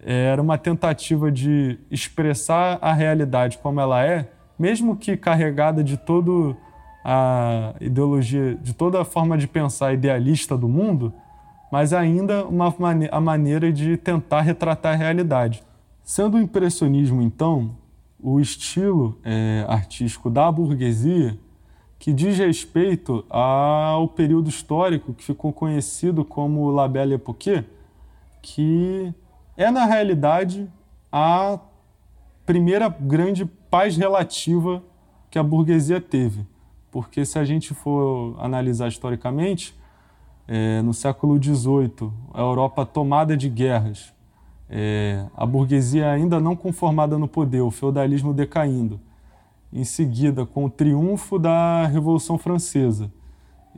era 0.03 0.43
uma 0.43 0.59
tentativa 0.59 1.31
de 1.31 1.79
expressar 1.91 2.79
a 2.81 2.93
realidade 2.93 3.59
como 3.59 3.81
ela 3.81 4.05
é, 4.05 4.29
mesmo 4.59 4.97
que 4.97 5.17
carregada 5.17 5.83
de 5.83 5.97
toda 5.97 6.57
a 7.05 7.75
ideologia, 7.81 8.55
de 8.57 8.75
toda 8.75 9.01
a 9.01 9.05
forma 9.05 9.37
de 9.39 9.47
pensar 9.47 9.93
idealista 9.93 10.57
do 10.57 10.69
mundo, 10.69 11.13
mas 11.71 11.93
ainda 11.93 12.45
uma, 12.45 12.75
a 13.11 13.21
maneira 13.21 13.73
de 13.73 13.97
tentar 13.97 14.43
retratar 14.43 14.95
a 14.95 14.97
realidade. 14.97 15.63
Sendo 16.05 16.37
o 16.37 16.41
impressionismo, 16.41 17.23
então, 17.23 17.77
o 18.21 18.39
estilo 18.41 19.19
é, 19.25 19.65
artístico 19.69 20.29
da 20.29 20.51
burguesia 20.51 21.39
que 21.99 22.13
diz 22.13 22.37
respeito 22.37 23.25
ao 23.31 24.09
período 24.09 24.49
histórico 24.49 25.15
que 25.15 25.23
ficou 25.23 25.53
conhecido 25.53 26.25
como 26.25 26.69
La 26.73 26.89
Belle 26.89 27.15
Époque, 27.15 27.65
que 28.43 29.15
é, 29.63 29.71
na 29.71 29.85
realidade, 29.85 30.69
a 31.11 31.59
primeira 32.45 32.89
grande 32.89 33.45
paz 33.45 33.97
relativa 33.97 34.83
que 35.31 35.39
a 35.39 35.43
burguesia 35.43 36.01
teve. 36.01 36.45
Porque 36.91 37.25
se 37.25 37.39
a 37.39 37.45
gente 37.45 37.73
for 37.73 38.37
analisar 38.39 38.89
historicamente, 38.89 39.75
é, 40.49 40.83
no 40.83 40.93
século 40.93 41.43
XVIII, 41.43 42.11
a 42.35 42.41
Europa 42.41 42.85
tomada 42.85 43.37
de 43.37 43.49
guerras, 43.49 44.13
é, 44.69 45.25
a 45.37 45.47
burguesia 45.47 46.11
ainda 46.11 46.41
não 46.41 46.57
conformada 46.57 47.17
no 47.17 47.29
poder, 47.29 47.61
o 47.61 47.71
feudalismo 47.71 48.35
decaindo. 48.35 49.01
Em 49.73 49.85
seguida, 49.85 50.45
com 50.45 50.65
o 50.65 50.71
triunfo 50.71 51.39
da 51.39 51.87
Revolução 51.87 52.37
Francesa 52.37 53.11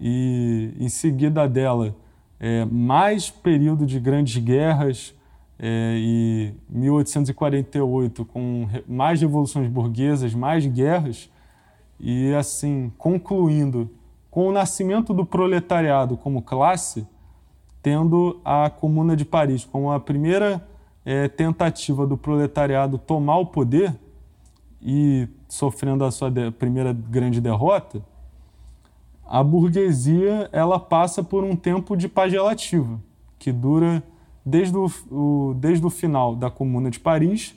e 0.01 0.75
em 0.81 0.89
seguida 0.89 1.47
dela, 1.47 1.95
é, 2.41 2.65
mais 2.65 3.31
período 3.31 3.87
de 3.87 4.01
grandes 4.01 4.43
guerras 4.43 5.15
é, 5.59 5.95
e 5.97 6.55
1848 6.69 8.25
com 8.25 8.69
mais 8.87 9.21
revoluções 9.21 9.69
burguesas, 9.69 10.35
mais 10.35 10.67
guerras 10.67 11.31
e 11.99 12.35
assim 12.35 12.93
concluindo 12.99 13.91
com 14.31 14.49
o 14.49 14.53
nascimento 14.53 15.15
do 15.15 15.25
proletariado 15.25 16.17
como 16.17 16.43
classe, 16.43 17.07
tendo 17.81 18.41
a 18.45 18.69
Comuna 18.69 19.15
de 19.17 19.25
Paris 19.25 19.65
como 19.65 19.93
a 19.93 20.01
primeira 20.01 20.67
é, 21.05 21.29
tentativa 21.29 22.07
do 22.07 22.17
proletariado 22.17 22.99
tomar 22.99 23.39
o 23.39 23.47
poder 23.47 23.95
e 24.83 25.29
sofrendo 25.49 26.05
a 26.05 26.11
sua 26.11 26.31
primeira 26.59 26.93
grande 26.93 27.41
derrota, 27.41 28.03
a 29.27 29.43
burguesia 29.43 30.49
ela 30.53 30.79
passa 30.79 31.23
por 31.23 31.45
um 31.45 31.57
tempo 31.57 31.97
de 31.97 32.09
paz 32.09 32.33
relativa, 32.33 33.01
que 33.39 33.51
dura 33.51 34.03
desde 34.45 34.77
o, 34.77 34.91
o, 35.11 35.55
desde 35.55 35.87
o 35.87 35.91
final 35.91 36.37
da 36.37 36.51
Comuna 36.51 36.91
de 36.91 37.01
Paris 37.01 37.55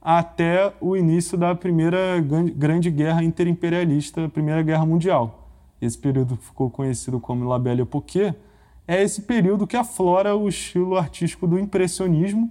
até 0.00 0.72
o 0.80 0.96
início 0.96 1.36
da 1.36 1.54
primeira 1.54 2.20
grande 2.56 2.90
guerra 2.90 3.22
interimperialista, 3.22 4.24
a 4.24 4.28
Primeira 4.28 4.62
Guerra 4.62 4.86
Mundial. 4.86 5.48
Esse 5.80 5.98
período 5.98 6.36
ficou 6.36 6.70
conhecido 6.70 7.20
como 7.20 7.48
La 7.48 7.58
Belle 7.58 7.82
Époque, 7.82 8.34
é 8.88 9.02
esse 9.02 9.22
período 9.22 9.66
que 9.66 9.76
aflora 9.76 10.34
o 10.34 10.48
estilo 10.48 10.96
artístico 10.96 11.46
do 11.46 11.58
impressionismo 11.58 12.50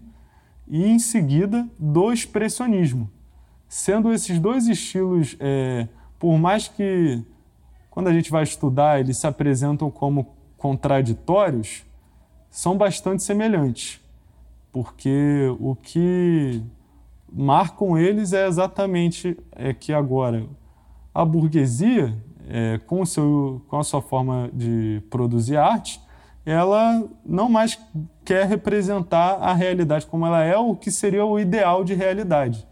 e, 0.68 0.86
em 0.86 1.00
seguida, 1.00 1.68
do 1.78 2.14
expressionismo. 2.14 3.10
Sendo 3.68 4.14
esses 4.14 4.40
dois 4.40 4.68
estilos, 4.68 5.36
é, 5.40 5.88
por 6.18 6.38
mais 6.38 6.68
que, 6.68 7.22
quando 7.90 8.08
a 8.08 8.14
gente 8.14 8.32
vai 8.32 8.44
estudar, 8.44 9.00
eles 9.00 9.18
se 9.18 9.28
apresentam 9.28 9.92
como 9.92 10.28
contraditórios, 10.58 11.84
são 12.50 12.78
bastante 12.78 13.24
semelhantes, 13.24 14.00
porque 14.72 15.48
o 15.60 15.76
que 15.76 16.62
marcam 17.32 17.98
eles 17.98 18.34
é 18.34 18.48
exatamente 18.48 19.38
é 19.52 19.74
que 19.74 19.94
agora 19.94 20.46
a 21.14 21.24
burguesia, 21.26 22.16
é, 22.48 22.80
com, 22.88 23.02
o 23.02 23.06
seu, 23.06 23.62
com 23.68 23.78
a 23.78 23.84
sua 23.84 24.02
forma 24.02 24.50
de 24.54 25.02
produzir 25.10 25.58
arte, 25.58 26.02
ela 26.46 27.04
não 27.26 27.50
mais 27.50 27.80
quer 28.26 28.48
representar 28.48 29.36
a 29.36 29.54
realidade 29.54 30.08
como 30.08 30.26
ela 30.26 30.44
é, 30.44 30.58
o 30.58 30.76
que 30.76 30.90
seria 30.90 31.26
o 31.26 31.40
ideal 31.40 31.84
de 31.84 31.94
realidade. 31.94 32.68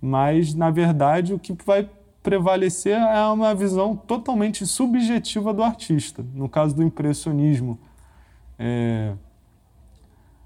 Mas, 0.00 0.54
na 0.54 0.70
verdade, 0.70 1.32
o 1.32 1.38
que 1.38 1.56
vai 1.64 1.88
prevalecer 2.22 2.96
é 2.96 3.26
uma 3.28 3.54
visão 3.54 3.96
totalmente 3.96 4.66
subjetiva 4.66 5.54
do 5.54 5.62
artista. 5.62 6.24
No 6.34 6.48
caso 6.48 6.74
do 6.74 6.82
impressionismo, 6.82 7.78
é, 8.58 9.12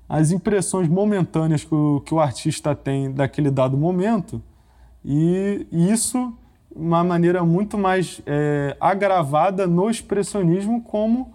as 0.09 0.31
impressões 0.33 0.89
momentâneas 0.89 1.65
que 1.65 1.75
o, 1.75 2.01
que 2.01 2.13
o 2.13 2.21
artista 2.21 2.75
tem 2.75 3.13
daquele 3.13 3.51
dado 3.51 3.77
momento, 3.77 4.43
e 5.05 5.67
isso 5.71 6.37
uma 6.75 7.03
maneira 7.03 7.45
muito 7.45 7.77
mais 7.77 8.21
é, 8.27 8.77
agravada 8.81 9.67
no 9.67 9.91
expressionismo 9.91 10.83
como 10.83 11.35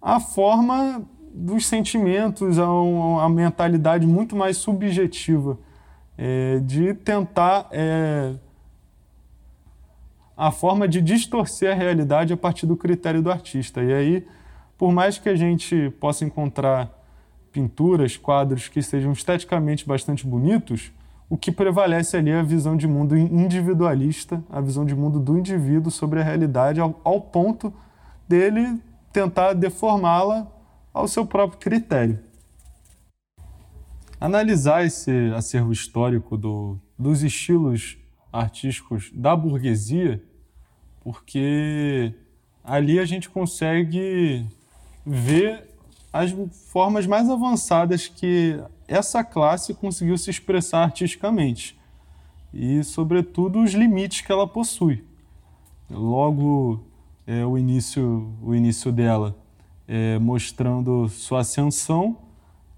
a 0.00 0.20
forma 0.20 1.02
dos 1.32 1.66
sentimentos, 1.66 2.58
a, 2.58 2.70
uma 2.70 3.28
mentalidade 3.28 4.06
muito 4.06 4.36
mais 4.36 4.56
subjetiva 4.56 5.58
é, 6.16 6.58
de 6.60 6.94
tentar 6.94 7.68
é, 7.70 8.34
a 10.36 10.50
forma 10.50 10.86
de 10.86 11.00
distorcer 11.00 11.72
a 11.72 11.74
realidade 11.74 12.32
a 12.32 12.36
partir 12.36 12.66
do 12.66 12.76
critério 12.76 13.22
do 13.22 13.30
artista. 13.30 13.82
E 13.82 13.92
aí, 13.92 14.26
por 14.76 14.92
mais 14.92 15.18
que 15.18 15.28
a 15.28 15.36
gente 15.36 15.90
possa 16.00 16.24
encontrar 16.24 16.92
pinturas, 17.50 18.16
quadros 18.16 18.68
que 18.68 18.82
sejam 18.82 19.12
esteticamente 19.12 19.86
bastante 19.86 20.26
bonitos, 20.26 20.92
o 21.28 21.36
que 21.36 21.50
prevalece 21.50 22.16
ali 22.16 22.30
é 22.30 22.38
a 22.38 22.42
visão 22.42 22.76
de 22.76 22.86
mundo 22.86 23.16
individualista, 23.16 24.44
a 24.50 24.60
visão 24.60 24.84
de 24.84 24.94
mundo 24.94 25.18
do 25.18 25.38
indivíduo 25.38 25.90
sobre 25.90 26.20
a 26.20 26.22
realidade, 26.22 26.80
ao, 26.80 27.00
ao 27.02 27.20
ponto 27.20 27.72
dele 28.28 28.80
tentar 29.12 29.54
deformá-la 29.54 30.46
ao 30.92 31.08
seu 31.08 31.26
próprio 31.26 31.58
critério. 31.58 32.18
Analisar 34.20 34.84
esse 34.84 35.10
acervo 35.34 35.72
histórico 35.72 36.36
do, 36.36 36.78
dos 36.98 37.22
estilos 37.22 37.98
artísticos 38.32 39.10
da 39.14 39.34
burguesia, 39.34 40.22
porque 41.00 42.14
ali 42.62 42.98
a 42.98 43.04
gente 43.04 43.28
consegue 43.28 44.46
ver 45.06 45.70
as 46.12 46.32
formas 46.72 47.06
mais 47.06 47.30
avançadas 47.30 48.08
que 48.08 48.58
essa 48.88 49.22
classe 49.22 49.72
conseguiu 49.72 50.18
se 50.18 50.30
expressar 50.30 50.82
artisticamente 50.82 51.78
e, 52.52 52.82
sobretudo, 52.82 53.62
os 53.62 53.72
limites 53.72 54.22
que 54.22 54.32
ela 54.32 54.46
possui. 54.46 55.04
Logo, 55.88 56.80
é, 57.26 57.44
o, 57.44 57.56
início, 57.56 58.32
o 58.42 58.54
início 58.54 58.90
dela 58.90 59.36
é, 59.86 60.18
mostrando 60.18 61.08
sua 61.08 61.40
ascensão 61.40 62.16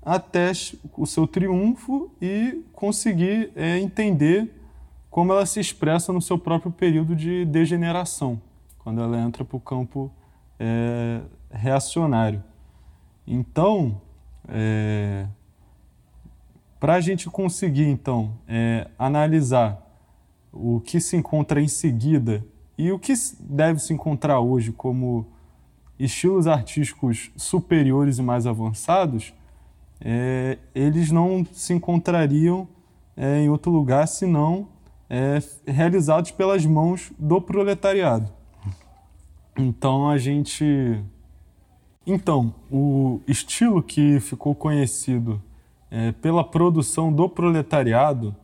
até 0.02 0.52
o 0.96 1.06
seu 1.06 1.26
triunfo 1.26 2.10
e 2.20 2.62
conseguir 2.72 3.52
é, 3.54 3.78
entender 3.78 4.54
como 5.10 5.32
ela 5.32 5.46
se 5.46 5.60
expressa 5.60 6.12
no 6.12 6.20
seu 6.20 6.38
próprio 6.38 6.70
período 6.70 7.16
de 7.16 7.44
degeneração, 7.44 8.40
quando 8.78 9.00
ela 9.00 9.18
entra 9.20 9.44
para 9.44 9.56
o 9.56 9.60
campo 9.60 10.12
é, 10.58 11.20
reacionário. 11.50 12.42
Então, 13.26 14.00
é, 14.48 15.26
para 16.80 16.94
a 16.94 17.00
gente 17.00 17.28
conseguir, 17.28 17.86
então, 17.88 18.32
é, 18.46 18.88
analisar 18.98 19.84
o 20.52 20.80
que 20.80 21.00
se 21.00 21.16
encontra 21.16 21.60
em 21.60 21.68
seguida 21.68 22.44
e 22.76 22.92
o 22.92 22.98
que 22.98 23.12
deve 23.40 23.80
se 23.80 23.92
encontrar 23.92 24.40
hoje 24.40 24.72
como 24.72 25.26
estilos 25.98 26.46
artísticos 26.46 27.30
superiores 27.36 28.18
e 28.18 28.22
mais 28.22 28.46
avançados, 28.46 29.34
é, 30.00 30.58
eles 30.74 31.10
não 31.10 31.44
se 31.52 31.74
encontrariam 31.74 32.68
é, 33.16 33.40
em 33.40 33.48
outro 33.48 33.72
lugar 33.72 34.06
senão 34.06 34.68
é, 35.10 35.38
realizados 35.66 36.30
pelas 36.30 36.64
mãos 36.64 37.12
do 37.18 37.40
proletariado. 37.40 38.37
Então 39.58 40.08
a 40.08 40.16
gente 40.16 41.02
então, 42.10 42.54
o 42.70 43.20
estilo 43.28 43.82
que 43.82 44.18
ficou 44.18 44.54
conhecido 44.54 45.42
é, 45.90 46.10
pela 46.10 46.42
produção 46.42 47.12
do 47.12 47.28
proletariado 47.28 48.34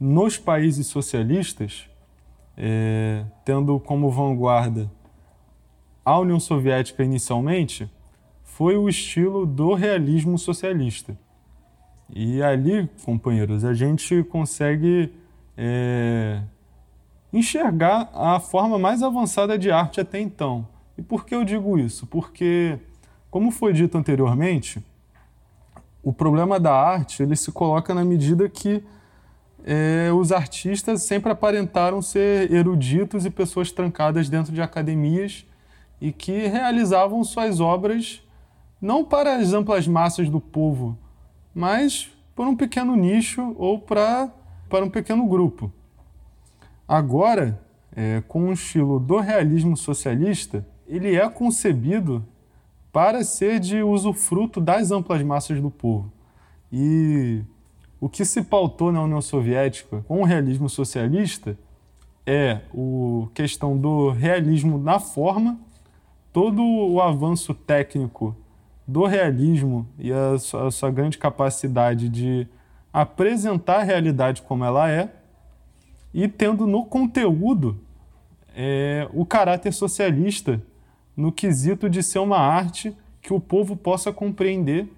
nos 0.00 0.36
países 0.36 0.88
socialistas, 0.88 1.88
é, 2.56 3.24
tendo 3.44 3.78
como 3.78 4.10
vanguarda 4.10 4.90
a 6.04 6.18
União 6.18 6.40
Soviética 6.40 7.04
inicialmente, 7.04 7.88
foi 8.42 8.76
o 8.76 8.88
estilo 8.88 9.46
do 9.46 9.74
realismo 9.74 10.36
socialista. 10.36 11.16
E 12.12 12.42
ali, 12.42 12.90
companheiros, 13.04 13.64
a 13.64 13.72
gente 13.74 14.24
consegue 14.24 15.12
é, 15.56 16.42
enxergar 17.34 18.08
a 18.14 18.38
forma 18.38 18.78
mais 18.78 19.02
avançada 19.02 19.58
de 19.58 19.70
arte 19.70 20.00
até 20.00 20.20
então. 20.20 20.66
E 20.96 21.02
por 21.02 21.26
que 21.26 21.34
eu 21.34 21.44
digo 21.44 21.76
isso? 21.76 22.06
Porque 22.06 22.78
como 23.28 23.50
foi 23.50 23.72
dito 23.72 23.98
anteriormente, 23.98 24.80
o 26.00 26.12
problema 26.12 26.60
da 26.60 26.72
arte 26.72 27.24
ele 27.24 27.34
se 27.34 27.50
coloca 27.50 27.92
na 27.92 28.04
medida 28.04 28.48
que 28.48 28.84
é, 29.64 30.12
os 30.12 30.30
artistas 30.30 31.02
sempre 31.02 31.32
aparentaram 31.32 32.00
ser 32.00 32.52
eruditos 32.52 33.26
e 33.26 33.30
pessoas 33.30 33.72
trancadas 33.72 34.28
dentro 34.28 34.52
de 34.52 34.62
academias 34.62 35.44
e 36.00 36.12
que 36.12 36.46
realizavam 36.46 37.24
suas 37.24 37.58
obras 37.58 38.22
não 38.80 39.04
para 39.04 39.36
as 39.36 39.52
amplas 39.52 39.88
massas 39.88 40.28
do 40.28 40.40
povo, 40.40 40.96
mas 41.52 42.12
por 42.36 42.46
um 42.46 42.54
pequeno 42.54 42.94
nicho 42.94 43.54
ou 43.58 43.80
para, 43.80 44.30
para 44.68 44.84
um 44.84 44.90
pequeno 44.90 45.26
grupo. 45.26 45.72
Agora, 46.86 47.60
é, 47.94 48.22
com 48.28 48.48
o 48.48 48.52
estilo 48.52 49.00
do 49.00 49.18
realismo 49.18 49.76
socialista, 49.76 50.66
ele 50.86 51.16
é 51.16 51.28
concebido 51.28 52.24
para 52.92 53.24
ser 53.24 53.58
de 53.58 53.82
usufruto 53.82 54.60
das 54.60 54.90
amplas 54.90 55.22
massas 55.22 55.60
do 55.60 55.70
povo. 55.70 56.12
E 56.70 57.42
o 58.00 58.08
que 58.08 58.24
se 58.24 58.42
pautou 58.42 58.92
na 58.92 59.02
União 59.02 59.20
Soviética 59.22 60.04
com 60.06 60.20
o 60.20 60.24
realismo 60.24 60.68
socialista 60.68 61.56
é 62.26 62.60
a 62.72 63.28
questão 63.32 63.76
do 63.76 64.10
realismo 64.10 64.78
na 64.78 64.98
forma, 64.98 65.58
todo 66.32 66.62
o 66.62 67.00
avanço 67.00 67.54
técnico 67.54 68.36
do 68.86 69.06
realismo 69.06 69.86
e 69.98 70.12
a 70.12 70.38
sua, 70.38 70.68
a 70.68 70.70
sua 70.70 70.90
grande 70.90 71.16
capacidade 71.16 72.08
de 72.08 72.46
apresentar 72.92 73.80
a 73.80 73.84
realidade 73.84 74.42
como 74.42 74.64
ela 74.64 74.90
é, 74.90 75.10
e 76.14 76.28
tendo 76.28 76.64
no 76.64 76.86
conteúdo 76.86 77.76
é, 78.54 79.08
o 79.12 79.26
caráter 79.26 79.72
socialista 79.72 80.62
no 81.16 81.32
quesito 81.32 81.90
de 81.90 82.02
ser 82.02 82.20
uma 82.20 82.38
arte 82.38 82.96
que 83.20 83.34
o 83.34 83.40
povo 83.40 83.76
possa 83.76 84.12
compreender 84.12 84.88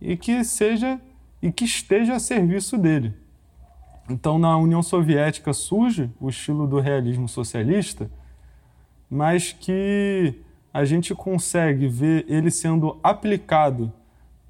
e 0.00 0.16
que 0.16 0.42
seja 0.42 0.98
e 1.42 1.52
que 1.52 1.66
esteja 1.66 2.14
a 2.14 2.18
serviço 2.18 2.78
dele. 2.78 3.12
Então, 4.08 4.38
na 4.38 4.56
União 4.56 4.82
Soviética 4.82 5.52
surge 5.52 6.10
o 6.18 6.30
estilo 6.30 6.66
do 6.66 6.80
realismo 6.80 7.28
socialista, 7.28 8.10
mas 9.10 9.52
que 9.52 10.34
a 10.72 10.84
gente 10.84 11.14
consegue 11.14 11.86
ver 11.86 12.24
ele 12.28 12.50
sendo 12.50 12.98
aplicado 13.02 13.92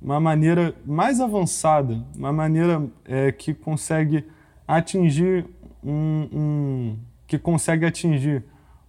uma 0.00 0.20
maneira 0.20 0.74
mais 0.86 1.20
avançada, 1.20 2.04
uma 2.16 2.32
maneira 2.32 2.86
é, 3.04 3.32
que 3.32 3.52
consegue 3.52 4.24
atingir 4.66 5.46
um, 5.84 6.28
um, 6.32 6.98
que 7.26 7.38
consegue 7.38 7.84
atingir 7.84 8.44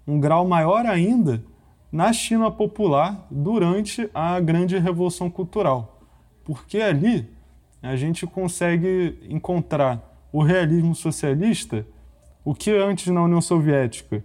um 0.08 0.20
grau 0.20 0.48
maior 0.48 0.86
ainda 0.86 1.44
na 1.92 2.12
China 2.14 2.52
popular 2.52 3.28
durante 3.30 4.10
a 4.14 4.40
grande 4.40 4.78
revolução 4.78 5.30
cultural. 5.30 6.02
Porque 6.44 6.80
ali 6.80 7.30
a 7.82 7.96
gente 7.96 8.26
consegue 8.26 9.20
encontrar 9.30 10.28
o 10.32 10.42
realismo 10.42 10.94
socialista, 10.94 11.86
o 12.44 12.54
que 12.54 12.72
antes 12.72 13.08
na 13.08 13.24
União 13.24 13.42
Soviética 13.42 14.24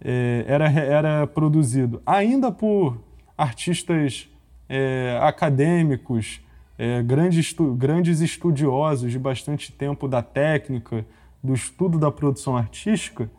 é, 0.00 0.44
era, 0.46 0.70
era 0.70 1.26
produzido 1.26 2.02
ainda 2.04 2.50
por 2.50 2.98
artistas 3.36 4.28
é, 4.68 5.18
acadêmicos, 5.20 6.40
é, 6.78 7.02
grandes, 7.02 7.46
estu 7.46 7.74
grandes 7.74 8.20
estudiosos 8.20 9.12
de 9.12 9.18
bastante 9.18 9.70
tempo 9.70 10.08
da 10.08 10.22
técnica, 10.22 11.04
do 11.42 11.54
estudo 11.54 11.98
da 11.98 12.10
produção 12.10 12.56
artística, 12.56 13.30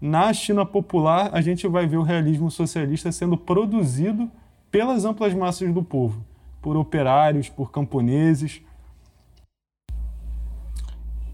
na 0.00 0.32
China 0.32 0.66
popular, 0.66 1.30
a 1.32 1.40
gente 1.40 1.66
vai 1.66 1.86
ver 1.86 1.96
o 1.96 2.02
realismo 2.02 2.50
socialista 2.50 3.10
sendo 3.10 3.36
produzido 3.36 4.30
pelas 4.70 5.04
amplas 5.04 5.32
massas 5.32 5.72
do 5.72 5.82
povo, 5.82 6.22
por 6.60 6.76
operários, 6.76 7.48
por 7.48 7.70
camponeses. 7.70 8.60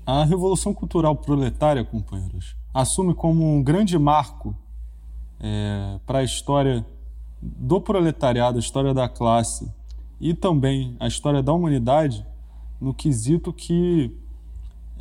A 0.07 0.25
Revolução 0.25 0.73
Cultural 0.73 1.17
Proletária, 1.17 1.85
companheiros, 1.85 2.57
assume 2.73 3.15
como 3.15 3.45
um 3.45 3.63
grande 3.63 3.99
marco 3.99 4.55
é, 5.41 5.99
para 6.07 6.21
a 6.21 6.23
história 6.23 6.87
do 7.43 7.81
proletariado, 7.81 8.59
a 8.59 8.61
história 8.61 8.95
da 8.95 9.09
classe 9.09 9.69
e 10.21 10.35
também 10.35 10.97
a 11.01 11.09
história 11.09 11.43
da 11.43 11.53
humanidade, 11.53 12.25
no 12.81 12.95
quesito 12.95 13.53
que 13.53 14.17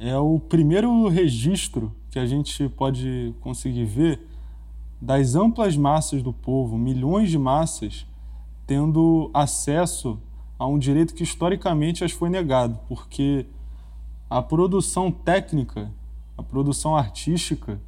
é 0.02 0.18
o 0.18 0.40
primeiro 0.40 1.10
registro 1.10 1.94
que 2.10 2.18
a 2.18 2.26
gente 2.26 2.70
pode 2.70 3.36
conseguir 3.42 3.84
ver 3.84 4.26
das 5.02 5.36
amplas 5.36 5.76
massas 5.76 6.24
do 6.24 6.32
povo, 6.32 6.78
milhões 6.78 7.30
de 7.30 7.38
massas, 7.38 8.08
tendo 8.66 9.30
acesso 9.34 10.18
a 10.58 10.66
um 10.66 10.80
direito 10.80 11.14
que 11.14 11.24
historicamente 11.24 12.04
as 12.04 12.14
foi 12.14 12.30
negado, 12.30 12.80
porque 12.88 13.46
a 14.30 14.42
produção 14.42 15.12
técnica, 15.12 15.92
a 16.38 16.44
produção 16.44 16.96
artística, 16.96 17.80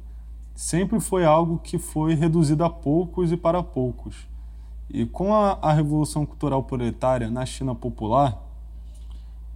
sempre 0.54 1.00
foi 1.00 1.24
algo 1.24 1.58
que 1.58 1.78
foi 1.78 2.14
reduzido 2.14 2.62
a 2.62 2.68
poucos 2.68 3.32
e 3.32 3.38
para 3.38 3.62
poucos. 3.62 4.28
E 4.90 5.06
com 5.06 5.34
a, 5.34 5.58
a 5.62 5.72
Revolução 5.72 6.26
Cultural 6.26 6.62
Proletária 6.62 7.30
na 7.30 7.46
China 7.46 7.74
Popular, 7.74 8.41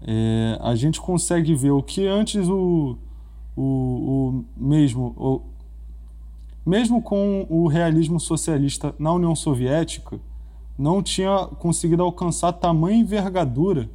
é, 0.02 0.58
a 0.60 0.74
gente 0.74 1.00
consegue 1.00 1.54
ver 1.54 1.70
o 1.70 1.82
que 1.82 2.06
antes 2.06 2.48
o, 2.48 2.96
o, 3.56 3.62
o 3.62 4.44
mesmo, 4.56 5.14
o, 5.16 5.40
mesmo 6.64 7.00
com 7.00 7.46
o 7.48 7.66
realismo 7.66 8.20
socialista 8.20 8.94
na 8.98 9.12
União 9.12 9.34
Soviética, 9.34 10.18
não 10.78 11.02
tinha 11.02 11.46
conseguido 11.58 12.02
alcançar 12.02 12.52
tamanha 12.52 12.98
envergadura 12.98 13.88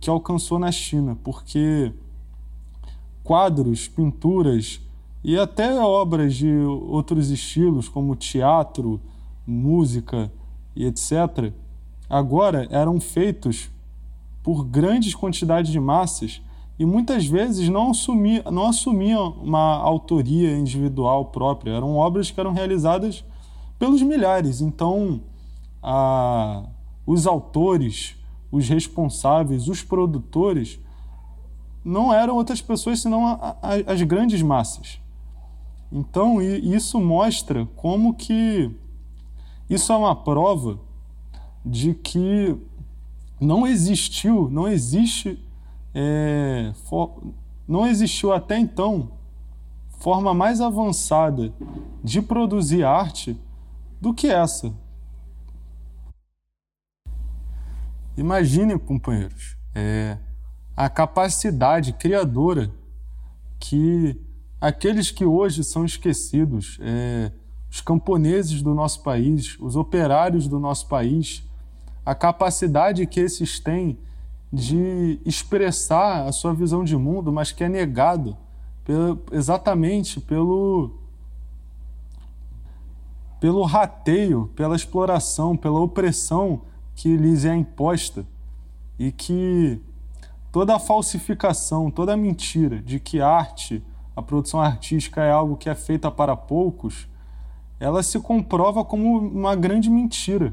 que 0.00 0.10
alcançou 0.10 0.58
na 0.58 0.72
China, 0.72 1.16
porque 1.22 1.92
quadros, 3.22 3.86
pinturas 3.86 4.80
e 5.22 5.38
até 5.38 5.78
obras 5.78 6.34
de 6.34 6.50
outros 6.50 7.30
estilos, 7.30 7.88
como 7.88 8.16
teatro, 8.16 9.00
música 9.46 10.32
e 10.74 10.86
etc., 10.86 11.52
agora 12.08 12.66
eram 12.70 12.98
feitos 12.98 13.70
por 14.42 14.64
grandes 14.64 15.14
quantidades 15.14 15.70
de 15.70 15.80
massas 15.80 16.42
e 16.78 16.84
muitas 16.84 17.26
vezes 17.26 17.68
não, 17.68 17.90
assumia, 17.90 18.42
não 18.50 18.66
assumiam 18.66 19.32
uma 19.42 19.76
autoria 19.76 20.56
individual 20.56 21.26
própria, 21.26 21.72
eram 21.72 21.96
obras 21.96 22.30
que 22.30 22.40
eram 22.40 22.52
realizadas 22.52 23.22
pelos 23.78 24.00
milhares. 24.00 24.62
Então, 24.62 25.20
a, 25.82 26.64
os 27.06 27.26
autores, 27.26 28.16
os 28.50 28.66
responsáveis, 28.66 29.68
os 29.68 29.82
produtores 29.82 30.80
não 31.84 32.12
eram 32.12 32.36
outras 32.36 32.62
pessoas 32.62 33.00
senão 33.00 33.26
a, 33.26 33.56
a, 33.60 33.92
as 33.92 34.00
grandes 34.02 34.40
massas. 34.40 35.00
Então, 35.92 36.40
isso 36.40 37.00
mostra 37.00 37.66
como 37.76 38.14
que 38.14 38.70
isso 39.68 39.92
é 39.92 39.96
uma 39.96 40.14
prova 40.16 40.80
de 41.64 41.94
que 41.94 42.56
não 43.40 43.66
existiu, 43.66 44.50
não 44.50 44.68
existe, 44.68 45.42
é, 45.94 46.72
for, 46.84 47.22
não 47.66 47.86
existiu 47.86 48.32
até 48.32 48.58
então 48.58 49.12
forma 49.98 50.34
mais 50.34 50.60
avançada 50.60 51.52
de 52.02 52.20
produzir 52.20 52.84
arte 52.84 53.38
do 54.00 54.12
que 54.12 54.28
essa. 54.28 54.72
Imagine, 58.16 58.78
companheiros, 58.78 59.56
é, 59.74 60.18
a 60.76 60.88
capacidade 60.88 61.92
criadora 61.94 62.70
que 63.58 64.20
aqueles 64.60 65.10
que 65.10 65.24
hoje 65.24 65.64
são 65.64 65.84
esquecidos, 65.84 66.78
é, 66.82 67.32
os 67.70 67.80
camponeses 67.80 68.62
do 68.62 68.74
nosso 68.74 69.02
país, 69.02 69.56
os 69.60 69.76
operários 69.76 70.48
do 70.48 70.58
nosso 70.58 70.88
país, 70.88 71.48
a 72.10 72.14
capacidade 72.14 73.06
que 73.06 73.20
esses 73.20 73.60
têm 73.60 73.96
de 74.52 75.20
expressar 75.24 76.26
a 76.26 76.32
sua 76.32 76.52
visão 76.52 76.82
de 76.82 76.96
mundo, 76.96 77.32
mas 77.32 77.52
que 77.52 77.62
é 77.62 77.68
negado 77.68 78.36
pelo, 78.84 79.22
exatamente 79.30 80.20
pelo 80.20 80.90
pelo 83.38 83.62
rateio, 83.62 84.50
pela 84.56 84.74
exploração, 84.74 85.56
pela 85.56 85.78
opressão 85.78 86.62
que 86.96 87.16
lhes 87.16 87.44
é 87.44 87.54
imposta 87.54 88.26
e 88.98 89.12
que 89.12 89.80
toda 90.50 90.74
a 90.74 90.80
falsificação, 90.80 91.92
toda 91.92 92.14
a 92.14 92.16
mentira 92.16 92.82
de 92.82 92.98
que 92.98 93.20
arte, 93.20 93.84
a 94.16 94.20
produção 94.20 94.60
artística 94.60 95.22
é 95.22 95.30
algo 95.30 95.56
que 95.56 95.70
é 95.70 95.76
feita 95.76 96.10
para 96.10 96.34
poucos, 96.34 97.08
ela 97.78 98.02
se 98.02 98.18
comprova 98.18 98.84
como 98.84 99.16
uma 99.16 99.54
grande 99.54 99.88
mentira. 99.88 100.52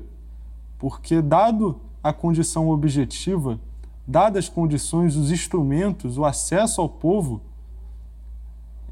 Porque, 0.77 1.21
dado 1.21 1.79
a 2.03 2.13
condição 2.13 2.69
objetiva, 2.69 3.59
dadas 4.07 4.45
as 4.45 4.49
condições, 4.49 5.15
os 5.15 5.31
instrumentos, 5.31 6.17
o 6.17 6.25
acesso 6.25 6.79
ao 6.79 6.87
povo, 6.87 7.41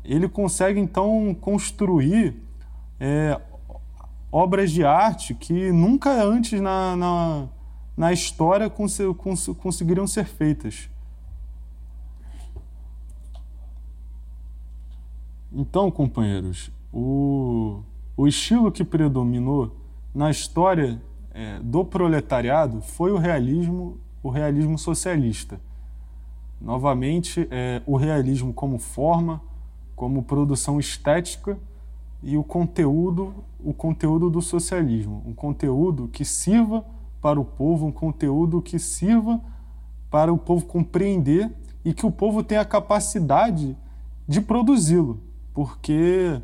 ele 0.03 0.27
consegue 0.27 0.79
então 0.79 1.35
construir 1.39 2.35
é, 2.99 3.39
obras 4.31 4.71
de 4.71 4.83
arte 4.83 5.33
que 5.33 5.71
nunca 5.71 6.23
antes 6.23 6.59
na, 6.59 6.95
na, 6.95 7.47
na 7.95 8.13
história 8.13 8.69
cons, 8.69 8.97
cons, 9.17 9.47
conseguiriam 9.57 10.05
ser 10.05 10.25
feitas. 10.25 10.89
Então, 15.51 15.89
companheiros, 15.89 16.69
o, 16.91 17.81
o 18.17 18.27
estilo 18.27 18.69
que 18.71 18.83
predominou 18.83 19.73
na 20.13 20.29
história 20.29 21.01
é, 21.35 21.59
do 21.59 21.83
proletariado 21.83 22.81
foi 22.81 23.11
o 23.11 23.17
realismo, 23.17 23.99
o 24.23 24.29
realismo 24.29 24.79
socialista. 24.79 25.59
Novamente, 26.59 27.47
é, 27.51 27.81
o 27.85 27.97
realismo 27.97 28.53
como 28.53 28.79
forma, 28.79 29.41
como 29.95 30.23
produção 30.23 30.79
estética 30.79 31.59
e 32.23 32.37
o 32.37 32.43
conteúdo, 32.43 33.43
o 33.59 33.73
conteúdo 33.73 34.29
do 34.29 34.41
socialismo, 34.41 35.21
um 35.27 35.33
conteúdo 35.33 36.07
que 36.07 36.23
sirva 36.23 36.85
para 37.21 37.39
o 37.39 37.43
povo, 37.45 37.85
um 37.85 37.91
conteúdo 37.91 38.61
que 38.61 38.79
sirva 38.79 39.41
para 40.09 40.31
o 40.31 40.37
povo 40.37 40.65
compreender 40.65 41.51
e 41.83 41.93
que 41.93 42.05
o 42.05 42.11
povo 42.11 42.41
tenha 42.41 42.61
a 42.61 42.65
capacidade 42.65 43.77
de 44.27 44.41
produzi-lo 44.41 45.19
porque 45.55 46.41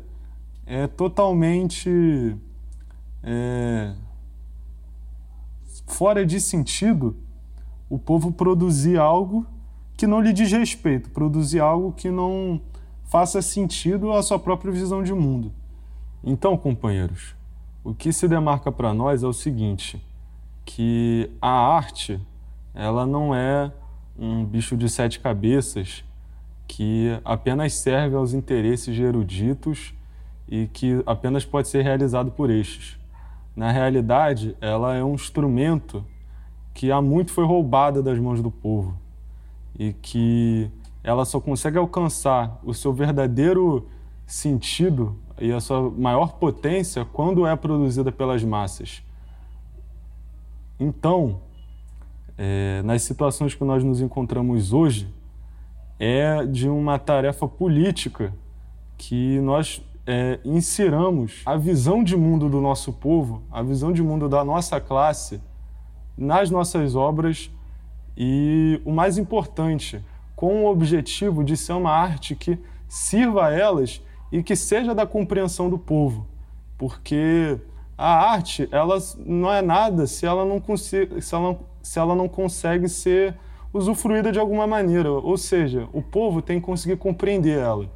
é 0.64 0.86
totalmente 0.86 2.34
é, 3.22 3.92
fora 5.92 6.24
de 6.24 6.40
sentido 6.40 7.16
o 7.88 7.98
povo 7.98 8.32
produzir 8.32 8.98
algo 8.98 9.46
que 9.96 10.06
não 10.06 10.20
lhe 10.20 10.32
diz 10.32 10.50
respeito, 10.50 11.10
produzir 11.10 11.60
algo 11.60 11.92
que 11.92 12.10
não 12.10 12.60
faça 13.04 13.42
sentido 13.42 14.10
à 14.12 14.22
sua 14.22 14.38
própria 14.38 14.72
visão 14.72 15.02
de 15.02 15.12
mundo. 15.12 15.52
Então, 16.24 16.56
companheiros, 16.56 17.34
o 17.84 17.92
que 17.92 18.12
se 18.12 18.26
demarca 18.26 18.72
para 18.72 18.94
nós 18.94 19.22
é 19.22 19.26
o 19.26 19.32
seguinte, 19.32 20.02
que 20.64 21.30
a 21.40 21.50
arte, 21.50 22.18
ela 22.74 23.04
não 23.04 23.34
é 23.34 23.70
um 24.18 24.44
bicho 24.44 24.76
de 24.76 24.88
sete 24.88 25.20
cabeças 25.20 26.02
que 26.66 27.20
apenas 27.24 27.74
serve 27.74 28.16
aos 28.16 28.32
interesses 28.32 28.94
de 28.94 29.02
eruditos 29.02 29.92
e 30.48 30.66
que 30.68 31.02
apenas 31.04 31.44
pode 31.44 31.68
ser 31.68 31.82
realizado 31.82 32.30
por 32.30 32.48
estes. 32.48 33.01
Na 33.54 33.70
realidade, 33.70 34.56
ela 34.60 34.94
é 34.94 35.04
um 35.04 35.14
instrumento 35.14 36.04
que 36.72 36.90
há 36.90 37.02
muito 37.02 37.32
foi 37.32 37.44
roubada 37.44 38.02
das 38.02 38.18
mãos 38.18 38.40
do 38.40 38.50
povo 38.50 38.98
e 39.78 39.92
que 39.92 40.70
ela 41.04 41.24
só 41.24 41.40
consegue 41.40 41.76
alcançar 41.76 42.58
o 42.64 42.72
seu 42.72 42.92
verdadeiro 42.92 43.86
sentido 44.26 45.16
e 45.38 45.52
a 45.52 45.60
sua 45.60 45.90
maior 45.90 46.34
potência 46.34 47.04
quando 47.04 47.46
é 47.46 47.54
produzida 47.56 48.10
pelas 48.10 48.42
massas. 48.42 49.02
Então, 50.78 51.40
é, 52.38 52.82
nas 52.82 53.02
situações 53.02 53.54
que 53.54 53.64
nós 53.64 53.84
nos 53.84 54.00
encontramos 54.00 54.72
hoje, 54.72 55.12
é 55.98 56.44
de 56.46 56.68
uma 56.68 56.98
tarefa 56.98 57.46
política 57.46 58.32
que 58.96 59.38
nós 59.40 59.82
é, 60.06 60.40
insiramos 60.44 61.42
a 61.46 61.56
visão 61.56 62.02
de 62.02 62.16
mundo 62.16 62.48
do 62.48 62.60
nosso 62.60 62.92
povo, 62.92 63.42
a 63.50 63.62
visão 63.62 63.92
de 63.92 64.02
mundo 64.02 64.28
da 64.28 64.44
nossa 64.44 64.80
classe 64.80 65.40
nas 66.16 66.50
nossas 66.50 66.94
obras 66.94 67.50
e, 68.16 68.80
o 68.84 68.92
mais 68.92 69.16
importante, 69.16 70.04
com 70.34 70.64
o 70.64 70.70
objetivo 70.70 71.44
de 71.44 71.56
ser 71.56 71.72
uma 71.72 71.90
arte 71.90 72.34
que 72.34 72.58
sirva 72.88 73.46
a 73.46 73.52
elas 73.52 74.02
e 74.30 74.42
que 74.42 74.56
seja 74.56 74.94
da 74.94 75.06
compreensão 75.06 75.70
do 75.70 75.78
povo, 75.78 76.26
porque 76.76 77.58
a 77.96 78.32
arte 78.32 78.68
ela 78.72 78.98
não 79.24 79.52
é 79.52 79.62
nada 79.62 80.06
se 80.06 80.26
ela 80.26 80.44
não, 80.44 80.60
se 80.76 81.08
ela, 81.32 81.58
se 81.82 81.98
ela 81.98 82.14
não 82.14 82.28
consegue 82.28 82.88
ser 82.88 83.36
usufruída 83.72 84.32
de 84.32 84.38
alguma 84.38 84.66
maneira. 84.66 85.10
Ou 85.10 85.36
seja, 85.36 85.88
o 85.92 86.02
povo 86.02 86.42
tem 86.42 86.58
que 86.58 86.66
conseguir 86.66 86.96
compreender 86.96 87.58
ela. 87.58 87.88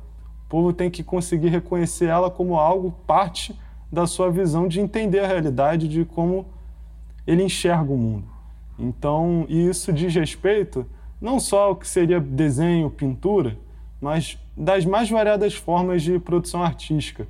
O 0.47 0.49
povo 0.49 0.73
tem 0.73 0.89
que 0.89 1.03
conseguir 1.03 1.49
reconhecer 1.49 2.07
ela 2.07 2.31
como 2.31 2.57
algo 2.57 2.93
parte 3.07 3.59
da 3.91 4.07
sua 4.07 4.31
visão 4.31 4.69
de 4.69 4.81
entender 4.81 5.21
a 5.21 5.27
realidade, 5.27 5.89
de 5.89 6.05
como 6.05 6.47
ele 7.27 7.43
enxerga 7.43 7.93
o 7.93 7.99
mundo. 7.99 8.25
Então, 8.79 9.45
isso 9.49 9.93
diz 9.93 10.15
respeito 10.15 10.87
não 11.21 11.41
só 11.41 11.65
ao 11.65 11.77
que 11.77 11.89
seria 11.89 12.21
desenho, 12.21 12.91
pintura, 12.91 13.57
mas 14.01 14.39
das 14.57 14.85
mais 14.85 15.11
variadas 15.11 15.55
formas 15.55 16.03
de 16.03 16.19
produção 16.19 16.63
artística, 16.63 17.27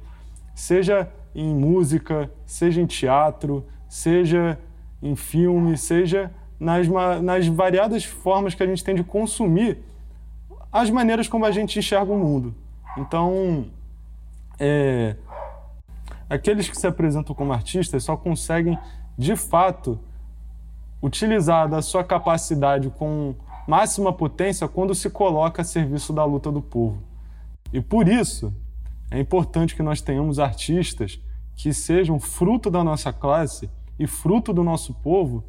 seja 0.55 1.09
em 1.35 1.55
música, 1.55 2.31
seja 2.45 2.81
em 2.81 2.87
teatro, 2.87 3.65
seja 3.89 4.59
em 5.03 5.15
filme, 5.15 5.79
seja 5.79 6.31
nas, 6.59 6.89
nas 7.23 7.47
variadas 7.47 8.05
formas 8.05 8.55
que 8.55 8.63
a 8.63 8.67
gente 8.67 8.83
tem 8.83 8.95
de 8.95 9.05
consumir 9.05 9.79
as 10.73 10.91
maneiras 10.91 11.29
como 11.29 11.47
a 11.47 11.51
gente 11.51 11.79
enxerga 11.79 12.13
o 12.13 12.19
mundo. 12.19 12.55
Então, 12.97 13.67
é, 14.59 15.17
aqueles 16.29 16.69
que 16.69 16.77
se 16.77 16.87
apresentam 16.87 17.35
como 17.35 17.53
artistas 17.53 18.05
só 18.05 18.17
conseguem 18.17 18.79
de 19.17 19.35
fato, 19.35 19.99
utilizar 21.01 21.69
da 21.69 21.81
sua 21.81 22.05
capacidade 22.05 22.91
com 22.91 23.35
máxima 23.67 24.13
potência 24.13 24.69
quando 24.69 24.95
se 24.95 25.09
coloca 25.09 25.63
a 25.63 25.65
serviço 25.65 26.13
da 26.13 26.25
luta 26.25 26.53
do 26.53 26.61
povo. 26.61 27.03
E 27.73 27.81
por 27.81 28.09
isso, 28.09 28.53
é 29.11 29.19
importante 29.19 29.75
que 29.75 29.83
nós 29.83 30.01
tenhamos 30.01 30.39
artistas 30.39 31.21
que 31.55 31.73
sejam 31.73 32.21
fruto 32.21 32.71
da 32.71 32.85
nossa 32.85 33.13
classe 33.13 33.71
e 33.99 34.07
fruto 34.07 34.53
do 34.53 34.63
nosso 34.63 34.93
povo 34.95 35.43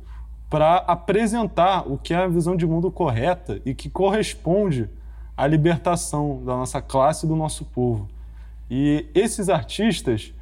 para 0.49 0.77
apresentar 0.77 1.86
o 1.91 1.97
que 1.97 2.13
é 2.13 2.17
a 2.17 2.27
visão 2.27 2.55
de 2.55 2.65
mundo 2.65 2.89
correta 2.89 3.62
e 3.65 3.75
que 3.75 3.89
corresponde 3.89 4.89
à 5.38 5.45
libertação 5.45 6.41
da 6.43 6.58
nossa 6.58 6.82
classe 6.82 7.26
e 7.26 7.30
do 7.30 7.36
nosso 7.36 7.63
povo. 7.63 8.10
E 8.69 9.06
esses 9.13 9.47
artistas, 9.47 10.34